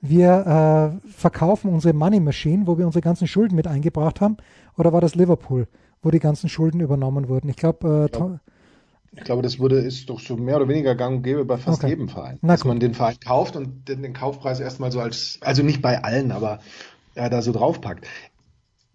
[0.01, 4.35] Wir äh, verkaufen unsere Money Machine, wo wir unsere ganzen Schulden mit eingebracht haben.
[4.77, 5.69] Oder war das Liverpool,
[6.01, 7.47] wo die ganzen Schulden übernommen wurden?
[7.47, 8.39] Ich glaube, äh, glaub,
[9.11, 11.79] ich glaube, das würde, ist doch so mehr oder weniger gang und gäbe bei fast
[11.79, 11.91] okay.
[11.91, 12.37] jedem Verein.
[12.41, 15.81] Na dass man den Verein kauft und den, den Kaufpreis erstmal so als, also nicht
[15.81, 16.59] bei allen, aber
[17.15, 18.07] ja, da so draufpackt.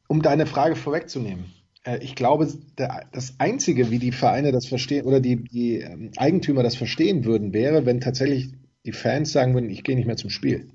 [0.07, 1.47] Um deine Frage vorwegzunehmen,
[1.85, 2.49] äh, ich glaube,
[2.79, 7.25] der, das Einzige, wie die Vereine das verstehen oder die, die ähm, Eigentümer das verstehen
[7.25, 8.51] würden, wäre, wenn tatsächlich
[8.85, 10.69] die Fans sagen würden, ich gehe nicht mehr zum Spiel.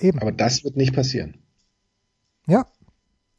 [0.00, 0.20] Eben.
[0.20, 1.34] Aber das wird nicht passieren.
[2.46, 2.66] Ja,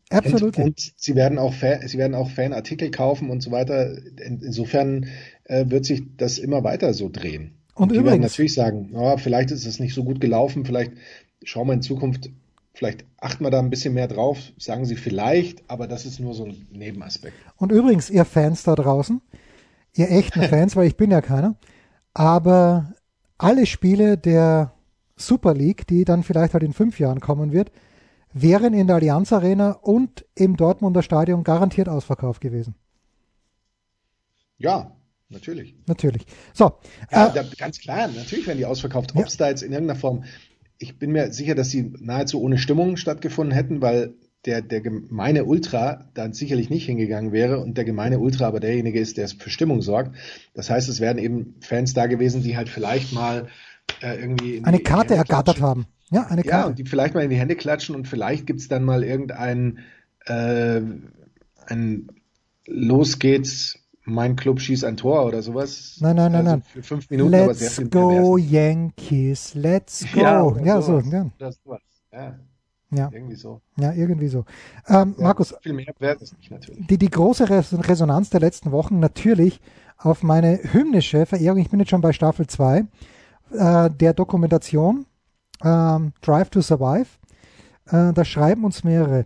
[0.10, 0.58] Absolut.
[0.58, 3.98] Und, und, sie werden auch Fan, sie werden auch Fanartikel kaufen und so weiter.
[3.98, 5.08] In, insofern
[5.46, 7.58] äh, wird sich das immer weiter so drehen.
[7.74, 10.66] Und, und die übrigens, werden natürlich sagen, oh, vielleicht ist es nicht so gut gelaufen,
[10.66, 10.94] vielleicht
[11.44, 12.30] schauen wir in Zukunft,
[12.74, 16.34] vielleicht achten wir da ein bisschen mehr drauf, sagen sie vielleicht, aber das ist nur
[16.34, 17.36] so ein Nebenaspekt.
[17.58, 19.22] Und übrigens, ihr Fans da draußen,
[19.94, 21.56] ihr echten Fans, weil ich bin ja keiner,
[22.14, 22.94] aber
[23.38, 24.74] alle Spiele der
[25.16, 27.72] Super League, die dann vielleicht halt in fünf Jahren kommen wird,
[28.42, 32.76] wären in der Allianz Arena und im Dortmunder Stadion garantiert ausverkauft gewesen.
[34.58, 34.96] Ja,
[35.30, 35.76] natürlich.
[35.86, 36.26] Natürlich.
[36.54, 36.74] So.
[37.12, 39.16] Ja, äh, da, ganz klar, natürlich werden die ausverkauft.
[39.16, 39.46] Ob es ja.
[39.46, 40.24] da jetzt in irgendeiner Form,
[40.80, 45.46] ich bin mir sicher, dass sie nahezu ohne Stimmung stattgefunden hätten, weil der, der gemeine
[45.46, 49.50] Ultra dann sicherlich nicht hingegangen wäre und der gemeine Ultra aber derjenige ist, der für
[49.50, 50.16] Stimmung sorgt.
[50.54, 53.48] Das heißt, es wären eben Fans da gewesen, die halt vielleicht mal
[54.02, 55.86] äh, irgendwie eine Karte ergattert haben.
[56.10, 56.70] Ja, eine Karte.
[56.70, 59.80] Ja, die vielleicht mal in die Hände klatschen und vielleicht gibt's dann mal irgendein
[60.26, 60.82] äh,
[61.68, 62.08] ein
[62.66, 65.98] Los geht's, mein Club schießt ein Tor oder sowas.
[66.00, 66.62] Nein, nein, nein, also nein.
[66.62, 70.20] Für fünf Minuten, let's aber sehr viel go Yankees, let's go.
[70.20, 71.30] Ja, ja so, ja.
[72.12, 72.40] Ja.
[72.90, 73.10] Ja.
[73.12, 73.62] Irgendwie so.
[73.78, 74.46] Ja, irgendwie so.
[74.88, 76.88] Ähm, ja, Markus, viel mehr wäre es nicht natürlich.
[76.88, 79.60] Die, die große Resonanz der letzten Wochen natürlich
[79.98, 82.86] auf meine hymnische Verehrung, ich bin jetzt schon bei Staffel 2,
[83.52, 85.06] äh, der Dokumentation
[85.64, 87.08] ähm, Drive to Survive.
[87.90, 89.26] Äh, da schreiben uns mehrere.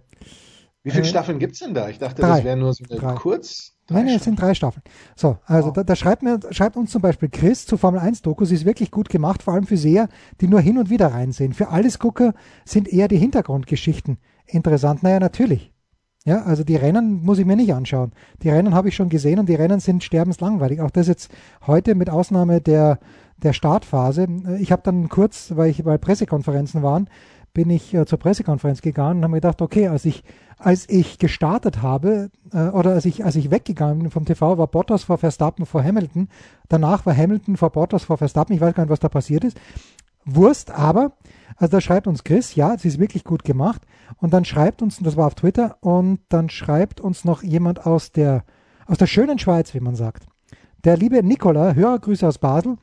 [0.84, 1.90] Wie viele äh, Staffeln gibt es denn da?
[1.90, 2.38] Ich dachte, drei.
[2.38, 3.14] das wäre nur so eine drei.
[3.16, 3.74] kurz.
[3.90, 4.84] Nein, nein, es sind drei Staffeln.
[5.16, 5.74] So, also wow.
[5.74, 8.90] da, da, schreibt, mir, schreibt uns zum Beispiel Chris zu Formel 1 Dokus, ist wirklich
[8.90, 10.08] gut gemacht, vor allem für Seher,
[10.40, 11.54] die nur hin und wieder reinsehen.
[11.54, 15.04] Für alles Gucker sind eher die Hintergrundgeschichten interessant.
[15.04, 15.74] Naja, natürlich.
[16.24, 18.12] Ja, also die Rennen muss ich mir nicht anschauen.
[18.44, 20.82] Die Rennen habe ich schon gesehen und die Rennen sind sterbenslangweilig.
[20.82, 21.32] Auch das jetzt
[21.66, 23.00] heute mit Ausnahme der
[23.42, 24.28] der Startphase.
[24.60, 27.10] Ich habe dann kurz, weil ich bei Pressekonferenzen waren,
[27.54, 30.24] bin ich äh, zur Pressekonferenz gegangen und habe mir gedacht, okay, als ich
[30.58, 34.68] als ich gestartet habe äh, oder als ich als ich weggegangen bin vom TV, war
[34.68, 36.30] Bottas vor Verstappen vor Hamilton.
[36.70, 38.56] Danach war Hamilton vor Bottas vor Verstappen.
[38.56, 39.60] Ich weiß gar nicht, was da passiert ist.
[40.24, 41.14] Wurst, aber
[41.58, 43.82] also da schreibt uns Chris, ja, es ist wirklich gut gemacht.
[44.18, 48.12] Und dann schreibt uns, das war auf Twitter, und dann schreibt uns noch jemand aus
[48.12, 48.44] der
[48.92, 50.26] aus der schönen Schweiz, wie man sagt.
[50.84, 52.76] Der liebe Nicola, Hörergrüße aus Basel,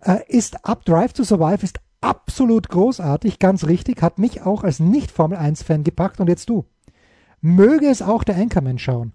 [0.00, 4.80] äh, ist Up Drive to Survive ist absolut großartig, ganz richtig, hat mich auch als
[4.80, 6.64] Nicht-Formel 1-Fan gepackt und jetzt du.
[7.40, 9.12] Möge es auch der Anchorman schauen.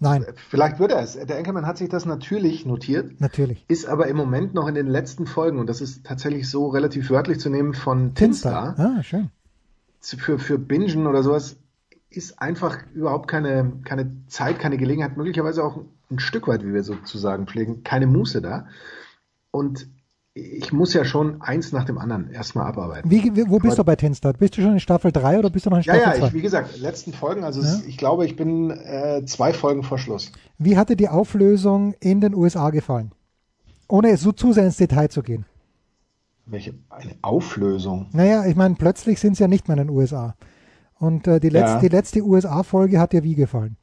[0.00, 0.24] Nein.
[0.48, 1.12] Vielleicht würde er es.
[1.12, 3.20] Der Anchorman hat sich das natürlich notiert.
[3.20, 3.64] Natürlich.
[3.68, 7.10] Ist aber im Moment noch in den letzten Folgen, und das ist tatsächlich so relativ
[7.10, 8.74] wörtlich zu nehmen, von Tinstar.
[8.78, 9.30] Ah, schön.
[10.00, 11.56] Für, für Bingen oder sowas
[12.08, 16.82] ist einfach überhaupt keine, keine Zeit, keine Gelegenheit, möglicherweise auch ein Stück weit, wie wir
[16.82, 18.66] sozusagen pflegen, keine Muße da.
[19.50, 19.86] Und
[20.34, 23.10] ich muss ja schon eins nach dem anderen erstmal abarbeiten.
[23.10, 24.38] Wie, wo bist Aber, du bei Tenstad?
[24.38, 26.10] Bist du schon in Staffel 3 oder bist du noch in Staffel 2?
[26.10, 27.80] Ja, ja, ich, wie gesagt, letzten Folgen, also ja?
[27.86, 30.30] ich glaube, ich bin äh, zwei Folgen vor Schluss.
[30.58, 33.10] Wie hatte die Auflösung in den USA gefallen?
[33.88, 35.46] Ohne so zu sehr ins Detail zu gehen.
[36.46, 38.06] Welche eine Auflösung?
[38.12, 40.36] Naja, ich meine, plötzlich sind sie ja nicht mehr in den USA.
[40.98, 41.80] Und äh, die, letzte, ja.
[41.80, 43.76] die letzte USA-Folge hat dir wie gefallen?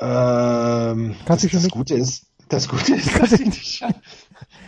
[0.00, 3.84] Ähm, das, das Gute ist, das Gute ist, dass ich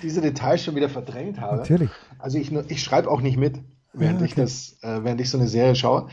[0.03, 1.59] diese Details schon wieder verdrängt habe.
[1.59, 1.90] Natürlich.
[2.19, 3.59] Also ich, ich schreibe auch nicht mit,
[3.93, 4.25] während ah, okay.
[4.27, 6.09] ich das, äh, während ich so eine Serie schaue.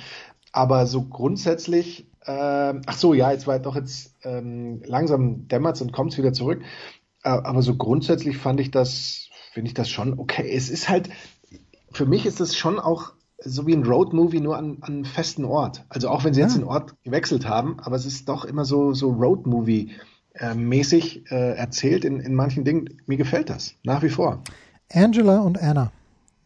[0.52, 5.94] Aber so grundsätzlich, äh, ach so, ja, jetzt war doch jetzt ähm, langsam dämmert's und
[5.94, 6.62] kommt's wieder zurück.
[7.24, 10.50] Äh, aber so grundsätzlich fand ich das, finde ich das schon okay.
[10.50, 11.10] Es ist halt,
[11.92, 15.46] für mich ist das schon auch so wie ein Roadmovie nur an, an einem festen
[15.46, 15.86] Ort.
[15.90, 16.48] Also auch wenn sie ja.
[16.48, 19.92] jetzt den Ort gewechselt haben, aber es ist doch immer so, so Roadmovie
[20.40, 23.02] äh, mäßig äh, erzählt in, in manchen Dingen.
[23.06, 24.42] Mir gefällt das nach wie vor.
[24.92, 25.92] Angela und Anna.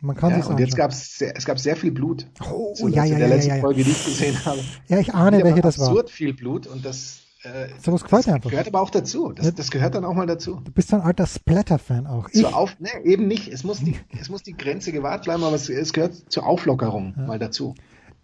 [0.04, 2.26] Man kann ja, und jetzt gab es es gab sehr viel Blut.
[2.52, 3.62] Oh, so, ja, ja, in der ja, letzten ja, ja.
[3.62, 4.60] Folge, die ich gesehen habe.
[4.88, 5.90] Ja, ich ahne, welche das war.
[5.90, 8.50] Absurd viel Blut und das äh, so das einfach.
[8.50, 9.32] gehört aber auch dazu.
[9.32, 10.62] Das, das gehört dann auch mal dazu.
[10.64, 12.30] Du bist ein alter Splatter-Fan auch.
[12.30, 12.42] Ich?
[12.42, 13.48] Zur auf, ne, eben nicht.
[13.48, 17.16] Es muss die, es muss die Grenze gewahrt bleiben, aber es, es gehört zur Auflockerung
[17.18, 17.26] ja.
[17.26, 17.76] mal dazu.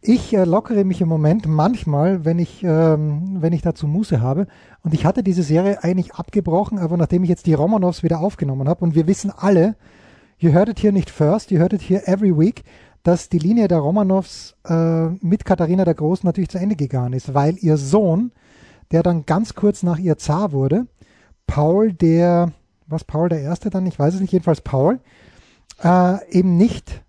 [0.01, 4.47] Ich äh, lockere mich im Moment manchmal, wenn ich, ähm, wenn ich dazu Muße habe.
[4.83, 8.69] Und ich hatte diese Serie eigentlich abgebrochen, aber nachdem ich jetzt die Romanovs wieder aufgenommen
[8.69, 9.75] habe und wir wissen alle,
[10.37, 12.63] ihr hörtet hier nicht first, ihr hörtet hier every week,
[13.03, 17.33] dass die Linie der Romanovs äh, mit Katharina der Großen natürlich zu Ende gegangen ist,
[17.33, 18.31] weil ihr Sohn
[18.91, 20.87] der dann ganz kurz nach ihr Zar wurde.
[21.45, 22.51] Paul der,
[22.87, 24.99] was Paul der Erste dann, ich weiß es nicht, jedenfalls Paul,
[25.83, 27.03] äh, eben nicht,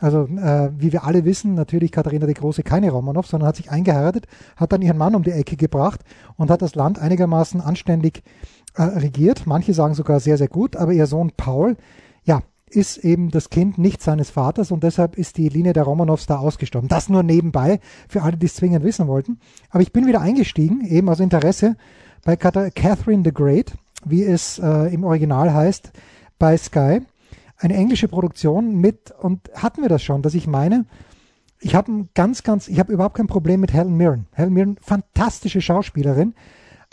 [0.00, 3.70] also äh, wie wir alle wissen, natürlich Katharina die Große keine Romanov, sondern hat sich
[3.70, 6.00] eingeheiratet, hat dann ihren Mann um die Ecke gebracht
[6.36, 8.22] und hat das Land einigermaßen anständig
[8.74, 9.46] äh, regiert.
[9.46, 11.76] Manche sagen sogar sehr, sehr gut, aber ihr Sohn Paul,
[12.24, 16.26] ja, ist eben das Kind nicht seines Vaters und deshalb ist die Linie der Romanows
[16.26, 16.88] da ausgestorben.
[16.88, 19.40] Das nur nebenbei, für alle, die es zwingend wissen wollten.
[19.70, 21.76] Aber ich bin wieder eingestiegen, eben aus Interesse,
[22.24, 23.72] bei Catherine the Great,
[24.04, 25.92] wie es äh, im Original heißt,
[26.38, 27.00] bei Sky.
[27.58, 30.86] Eine englische Produktion mit, und hatten wir das schon, dass ich meine,
[31.60, 34.28] ich habe ganz, ganz, ich habe überhaupt kein Problem mit Helen Mirren.
[34.32, 36.34] Helen Mirren, fantastische Schauspielerin.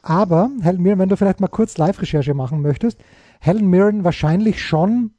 [0.02, 3.00] Aber, Helen Mirren, wenn du vielleicht mal kurz Live-Recherche machen möchtest,
[3.40, 5.12] Helen Mirren wahrscheinlich schon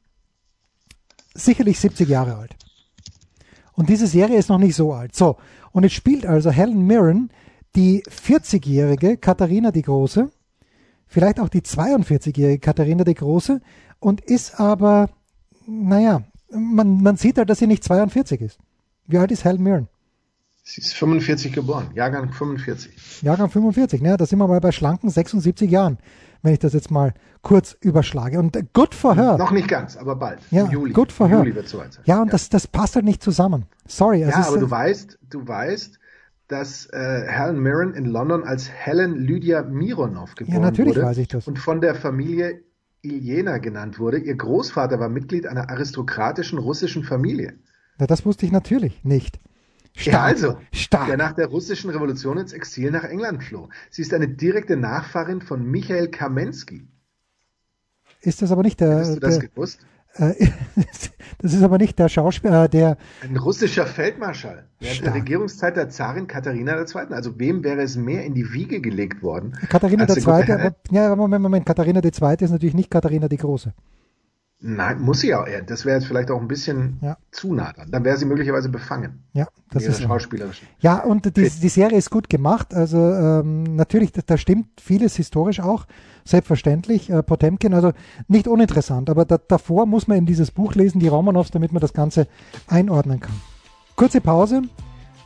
[1.33, 2.55] sicherlich 70 Jahre alt.
[3.73, 5.15] Und diese Serie ist noch nicht so alt.
[5.15, 5.37] So,
[5.71, 7.29] und jetzt spielt also Helen Mirren
[7.75, 10.31] die 40-jährige Katharina die Große,
[11.05, 13.61] vielleicht auch die 42-jährige Katharina die Große
[13.99, 15.09] und ist aber,
[15.67, 18.57] naja, man, man sieht halt, dass sie nicht 42 ist.
[19.05, 19.87] Wie alt ist Helen Mirren?
[20.63, 23.21] Sie ist 45 geboren, Jahrgang 45.
[23.21, 24.17] Jahrgang 45, ne?
[24.17, 25.97] Da sind wir mal bei schlanken 76 Jahren,
[26.41, 28.37] wenn ich das jetzt mal kurz überschlage.
[28.37, 29.37] Und good for her.
[29.37, 30.39] Noch nicht ganz, aber bald.
[30.51, 30.93] Ja, Im Juli.
[30.93, 31.37] good for her.
[31.37, 31.89] Juli wird so sein.
[32.03, 32.31] Ja, und ja.
[32.31, 33.65] Das, das passt halt nicht zusammen.
[33.85, 34.19] Sorry.
[34.19, 35.99] Ja, aber du weißt, du weißt,
[36.49, 41.17] dass äh, Helen Mirren in London als Helen Lydia Mironov geboren ja, natürlich wurde weiß
[41.17, 41.47] ich das.
[41.47, 42.61] und von der Familie
[43.07, 44.19] Iljena genannt wurde.
[44.19, 47.59] Ihr Großvater war Mitglied einer aristokratischen russischen Familie.
[47.97, 49.39] Na, das wusste ich natürlich nicht.
[49.95, 51.07] Stark, ja, also, stark.
[51.07, 53.69] der nach der russischen Revolution ins Exil nach England floh.
[53.89, 56.87] Sie ist eine direkte Nachfahrin von Michael Kamensky.
[58.21, 58.97] Ist das aber nicht der.
[58.97, 59.79] Hast du das der, gewusst?
[60.17, 60.49] Äh,
[61.39, 62.97] das ist aber nicht der Schauspieler, äh, der.
[63.21, 67.13] Ein russischer Feldmarschall während der Regierungszeit der Zarin Katharina II.
[67.13, 69.57] Also wem wäre es mehr in die Wiege gelegt worden?
[69.69, 70.23] Katharina II.
[70.25, 71.65] Aber, ja, Moment, Moment.
[71.65, 72.11] Katharina II.
[72.11, 73.73] ist natürlich nicht Katharina die Große.
[74.59, 75.45] Nein, muss sie auch.
[75.67, 77.17] Das wäre jetzt vielleicht auch ein bisschen ja.
[77.31, 77.91] zu nah dran.
[77.91, 79.23] Dann wäre sie möglicherweise befangen.
[79.33, 80.63] Ja, das ist schauspielerisch.
[80.79, 82.73] Ja, und die, die Serie ist gut gemacht.
[82.73, 85.85] Also ähm, natürlich, da, da, stimmt vieles historisch auch.
[86.25, 87.11] Selbstverständlich.
[87.11, 87.91] Äh, Potemkin, also
[88.27, 89.11] nicht uninteressant.
[89.11, 92.27] Aber da, davor muss man eben dieses Buch lesen, die Romanows, damit man das Ganze
[92.65, 93.35] einordnen kann.
[93.95, 94.63] Kurze Pause,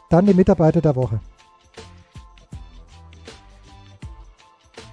[0.10, 1.22] dann die Mitarbeiter der Woche.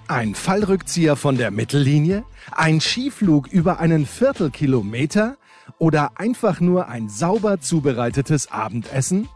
[0.09, 2.23] Ein Fallrückzieher von der Mittellinie?
[2.51, 5.37] Ein Skiflug über einen Viertelkilometer?
[5.77, 9.29] Oder einfach nur ein sauber zubereitetes Abendessen?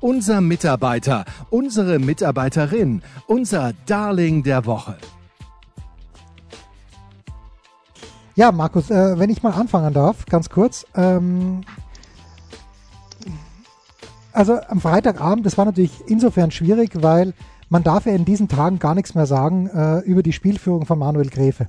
[0.00, 4.96] Unser Mitarbeiter, unsere Mitarbeiterin, unser Darling der Woche.
[8.34, 10.86] Ja, Markus, äh, wenn ich mal anfangen darf, ganz kurz.
[10.96, 11.60] Ähm,
[14.32, 17.32] also am Freitagabend, das war natürlich insofern schwierig, weil
[17.68, 20.98] man darf ja in diesen Tagen gar nichts mehr sagen äh, über die Spielführung von
[20.98, 21.66] Manuel Gräfe.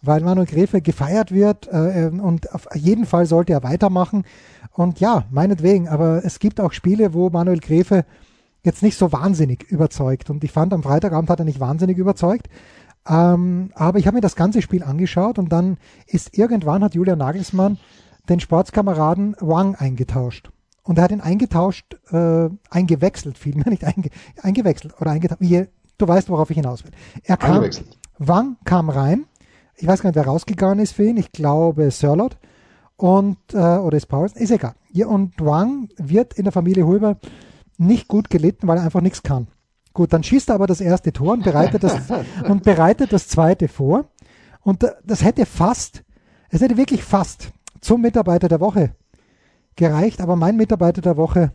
[0.00, 4.24] Weil Manuel Gräfe gefeiert wird äh, ähm, und auf jeden Fall sollte er weitermachen.
[4.72, 8.04] Und ja, meinetwegen, aber es gibt auch Spiele, wo Manuel Gräfe
[8.62, 10.30] jetzt nicht so wahnsinnig überzeugt.
[10.30, 12.48] Und ich fand, am Freitagabend hat er nicht wahnsinnig überzeugt.
[13.08, 17.18] Ähm, aber ich habe mir das ganze Spiel angeschaut und dann ist irgendwann hat Julian
[17.18, 17.78] Nagelsmann
[18.28, 20.50] den Sportskameraden Wang eingetauscht.
[20.88, 24.08] Und er hat ihn eingetauscht, äh, eingewechselt, vielmehr nicht einge,
[24.42, 25.42] eingewechselt oder eingetauscht.
[25.42, 25.66] Wie,
[25.98, 26.92] du weißt, worauf ich hinaus will.
[27.24, 27.68] Er kam,
[28.16, 29.26] Wang kam rein.
[29.76, 31.18] Ich weiß gar nicht, wer rausgegangen ist für ihn.
[31.18, 32.38] Ich glaube Sörlot.
[32.96, 34.40] Und, äh, oder ist Paulsen.
[34.40, 34.76] Ist egal.
[34.90, 37.18] Ja, und Wang wird in der Familie Hulber
[37.76, 39.48] nicht gut gelitten, weil er einfach nichts kann.
[39.92, 41.98] Gut, dann schießt er aber das erste Tor und bereitet das,
[42.48, 44.06] und bereitet das zweite vor.
[44.62, 46.02] Und das hätte fast,
[46.48, 47.50] es hätte wirklich fast
[47.82, 48.94] zum Mitarbeiter der Woche
[49.78, 51.52] gereicht, aber mein Mitarbeiter der Woche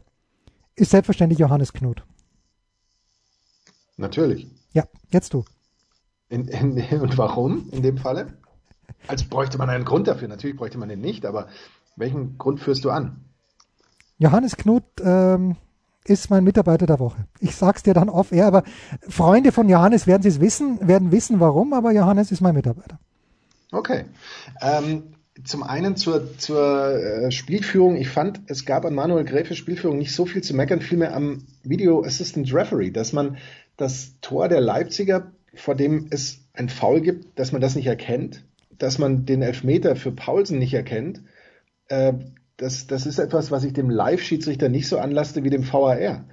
[0.76, 2.04] ist selbstverständlich Johannes Knut.
[3.98, 4.48] Natürlich.
[4.72, 5.46] Ja, jetzt du.
[6.30, 8.34] In, in, und warum in dem Falle?
[9.08, 10.28] Als bräuchte man einen Grund dafür.
[10.28, 11.48] Natürlich bräuchte man den nicht, aber
[11.96, 13.24] welchen Grund führst du an?
[14.18, 15.58] Johannes Knut ähm,
[16.06, 17.28] ist mein Mitarbeiter der Woche.
[17.40, 18.64] Ich sag's dir dann off-air, aber
[19.08, 23.00] Freunde von Johannes werden es wissen, werden wissen, warum, aber Johannes ist mein Mitarbeiter.
[23.72, 24.06] Okay.
[24.62, 27.96] Ähm, zum einen zur, zur äh, Spielführung.
[27.96, 31.46] Ich fand, es gab an Manuel Gräfe Spielführung nicht so viel zu meckern, vielmehr am
[31.64, 33.38] Video Assistant Referee, dass man
[33.76, 38.46] das Tor der Leipziger, vor dem es ein Foul gibt, dass man das nicht erkennt,
[38.78, 41.24] dass man den Elfmeter für Paulsen nicht erkennt.
[41.88, 42.14] Äh,
[42.58, 46.26] das, das ist etwas, was ich dem Live-Schiedsrichter nicht so anlaste wie dem VAR.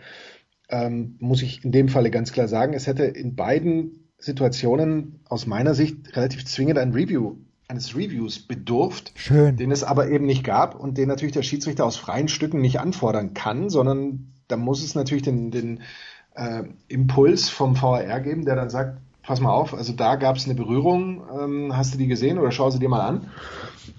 [0.69, 5.47] Ähm, muss ich in dem Falle ganz klar sagen, es hätte in beiden Situationen aus
[5.47, 7.39] meiner Sicht relativ zwingend ein Review
[7.71, 9.57] eines Reviews bedurft, Schön.
[9.57, 12.81] den es aber eben nicht gab und den natürlich der Schiedsrichter aus freien Stücken nicht
[12.81, 15.83] anfordern kann, sondern da muss es natürlich den, den
[16.35, 20.47] äh, Impuls vom VAR geben, der dann sagt, pass mal auf, also da gab es
[20.47, 23.29] eine Berührung, ähm, hast du die gesehen oder schau sie dir mal an?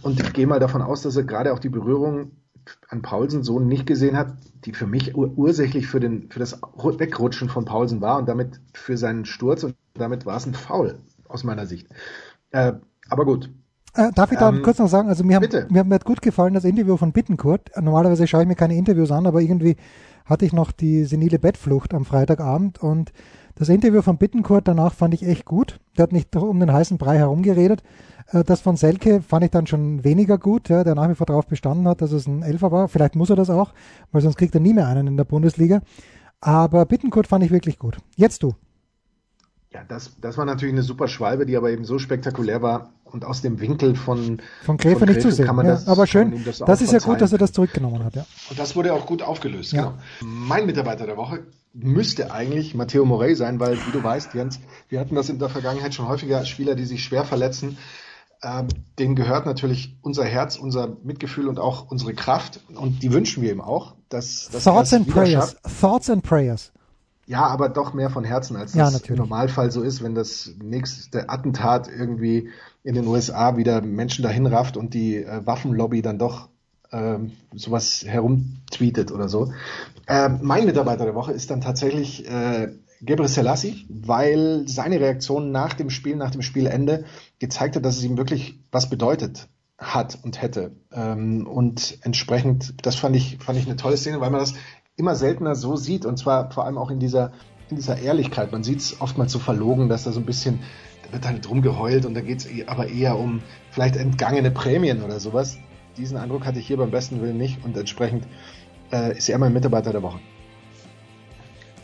[0.02, 2.32] Und ich gehe mal davon aus, dass er gerade auch die Berührung
[2.90, 4.34] an Paulsen so nicht gesehen hat,
[4.66, 8.60] die für mich ur ursächlich für, den, für das Wegrutschen von Paulsen war und damit
[8.74, 11.00] für seinen Sturz und damit war es ein Foul
[11.30, 11.88] aus meiner Sicht.
[12.52, 12.74] Äh,
[13.10, 13.50] aber gut,
[13.94, 16.54] Äh, darf ich da ähm, kurz noch sagen, also mir, haben, mir hat gut gefallen
[16.54, 17.72] das Interview von Bittenkurt.
[17.80, 19.76] Normalerweise schaue ich mir keine Interviews an, aber irgendwie
[20.26, 23.12] hatte ich noch die senile Bettflucht am Freitagabend und
[23.56, 25.80] das Interview von Bittenkurt danach fand ich echt gut.
[25.98, 27.84] Der hat nicht um den heißen Brei herumgeredet.
[28.32, 31.26] Äh, das von Selke fand ich dann schon weniger gut, ja, der nach wie vor
[31.26, 32.88] darauf bestanden hat, dass es ein Elfer war.
[32.88, 33.74] Vielleicht muss er das auch,
[34.12, 35.82] weil sonst kriegt er nie mehr einen in der Bundesliga.
[36.40, 37.98] Aber Bittenkurt fand ich wirklich gut.
[38.16, 38.54] Jetzt du.
[39.74, 43.24] Ja, das, das war natürlich eine super Schwalbe, die aber eben so spektakulär war und
[43.24, 45.46] aus dem Winkel von von Gräfe, von nicht zu sehen.
[45.46, 48.16] Ja, das, aber schön, das, das ist ja gut, dass er das zurückgenommen hat.
[48.16, 48.26] Ja.
[48.50, 49.72] Und das wurde auch gut aufgelöst.
[49.72, 49.84] Ja.
[49.84, 49.94] Genau.
[50.22, 54.60] Mein Mitarbeiter der Woche müsste eigentlich Matteo Morey sein, weil wie du weißt, Jens,
[54.90, 57.78] wir hatten das in der Vergangenheit schon häufiger Spieler, die sich schwer verletzen.
[58.44, 58.68] Ähm,
[59.00, 63.52] denen gehört natürlich unser Herz, unser Mitgefühl und auch unsere Kraft und die wünschen wir
[63.52, 63.96] ihm auch.
[64.10, 65.56] Dass, dass Thoughts and Prayers.
[65.80, 66.74] Thoughts and Prayers.
[67.28, 70.54] Ja, aber doch mehr von Herzen, als ja, das im Normalfall so ist, wenn das
[70.62, 72.50] nächste Attentat irgendwie
[72.84, 76.50] in den USA wieder Menschen dahin rafft und die äh, Waffenlobby dann doch
[76.92, 79.54] ähm, sowas herumtweetet oder so.
[80.08, 85.74] Äh, mein Mitarbeiter der Woche ist dann tatsächlich äh, Gebre Selassie, weil seine Reaktion nach
[85.74, 87.06] dem Spiel, nach dem Spielende
[87.40, 89.48] gezeigt hat, dass es ihm wirklich was bedeutet
[89.80, 90.76] hat und hätte.
[90.92, 94.54] Ähm, und entsprechend, das fand ich, fand ich eine tolle Szene, weil man das
[95.02, 97.32] immer seltener so sieht und zwar vor allem auch in dieser,
[97.70, 98.52] in dieser Ehrlichkeit.
[98.52, 100.60] Man sieht es oftmals so verlogen, dass da so ein bisschen,
[101.04, 103.42] da wird halt drum geheult und da geht es aber eher um
[103.72, 105.58] vielleicht entgangene Prämien oder sowas.
[105.98, 108.28] Diesen Eindruck hatte ich hier beim besten Willen nicht und entsprechend
[108.94, 110.20] äh, ist er mein Mitarbeiter der Woche.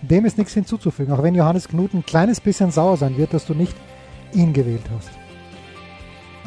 [0.04, 3.48] Dem ist nichts hinzuzufügen, auch wenn Johannes Knut ein kleines bisschen sauer sein wird, dass
[3.48, 3.76] du nicht
[4.32, 5.10] ihn gewählt hast.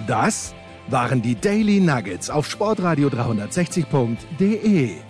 [0.06, 0.54] Das
[0.88, 5.09] waren die Daily Nuggets auf sportradio 360.de.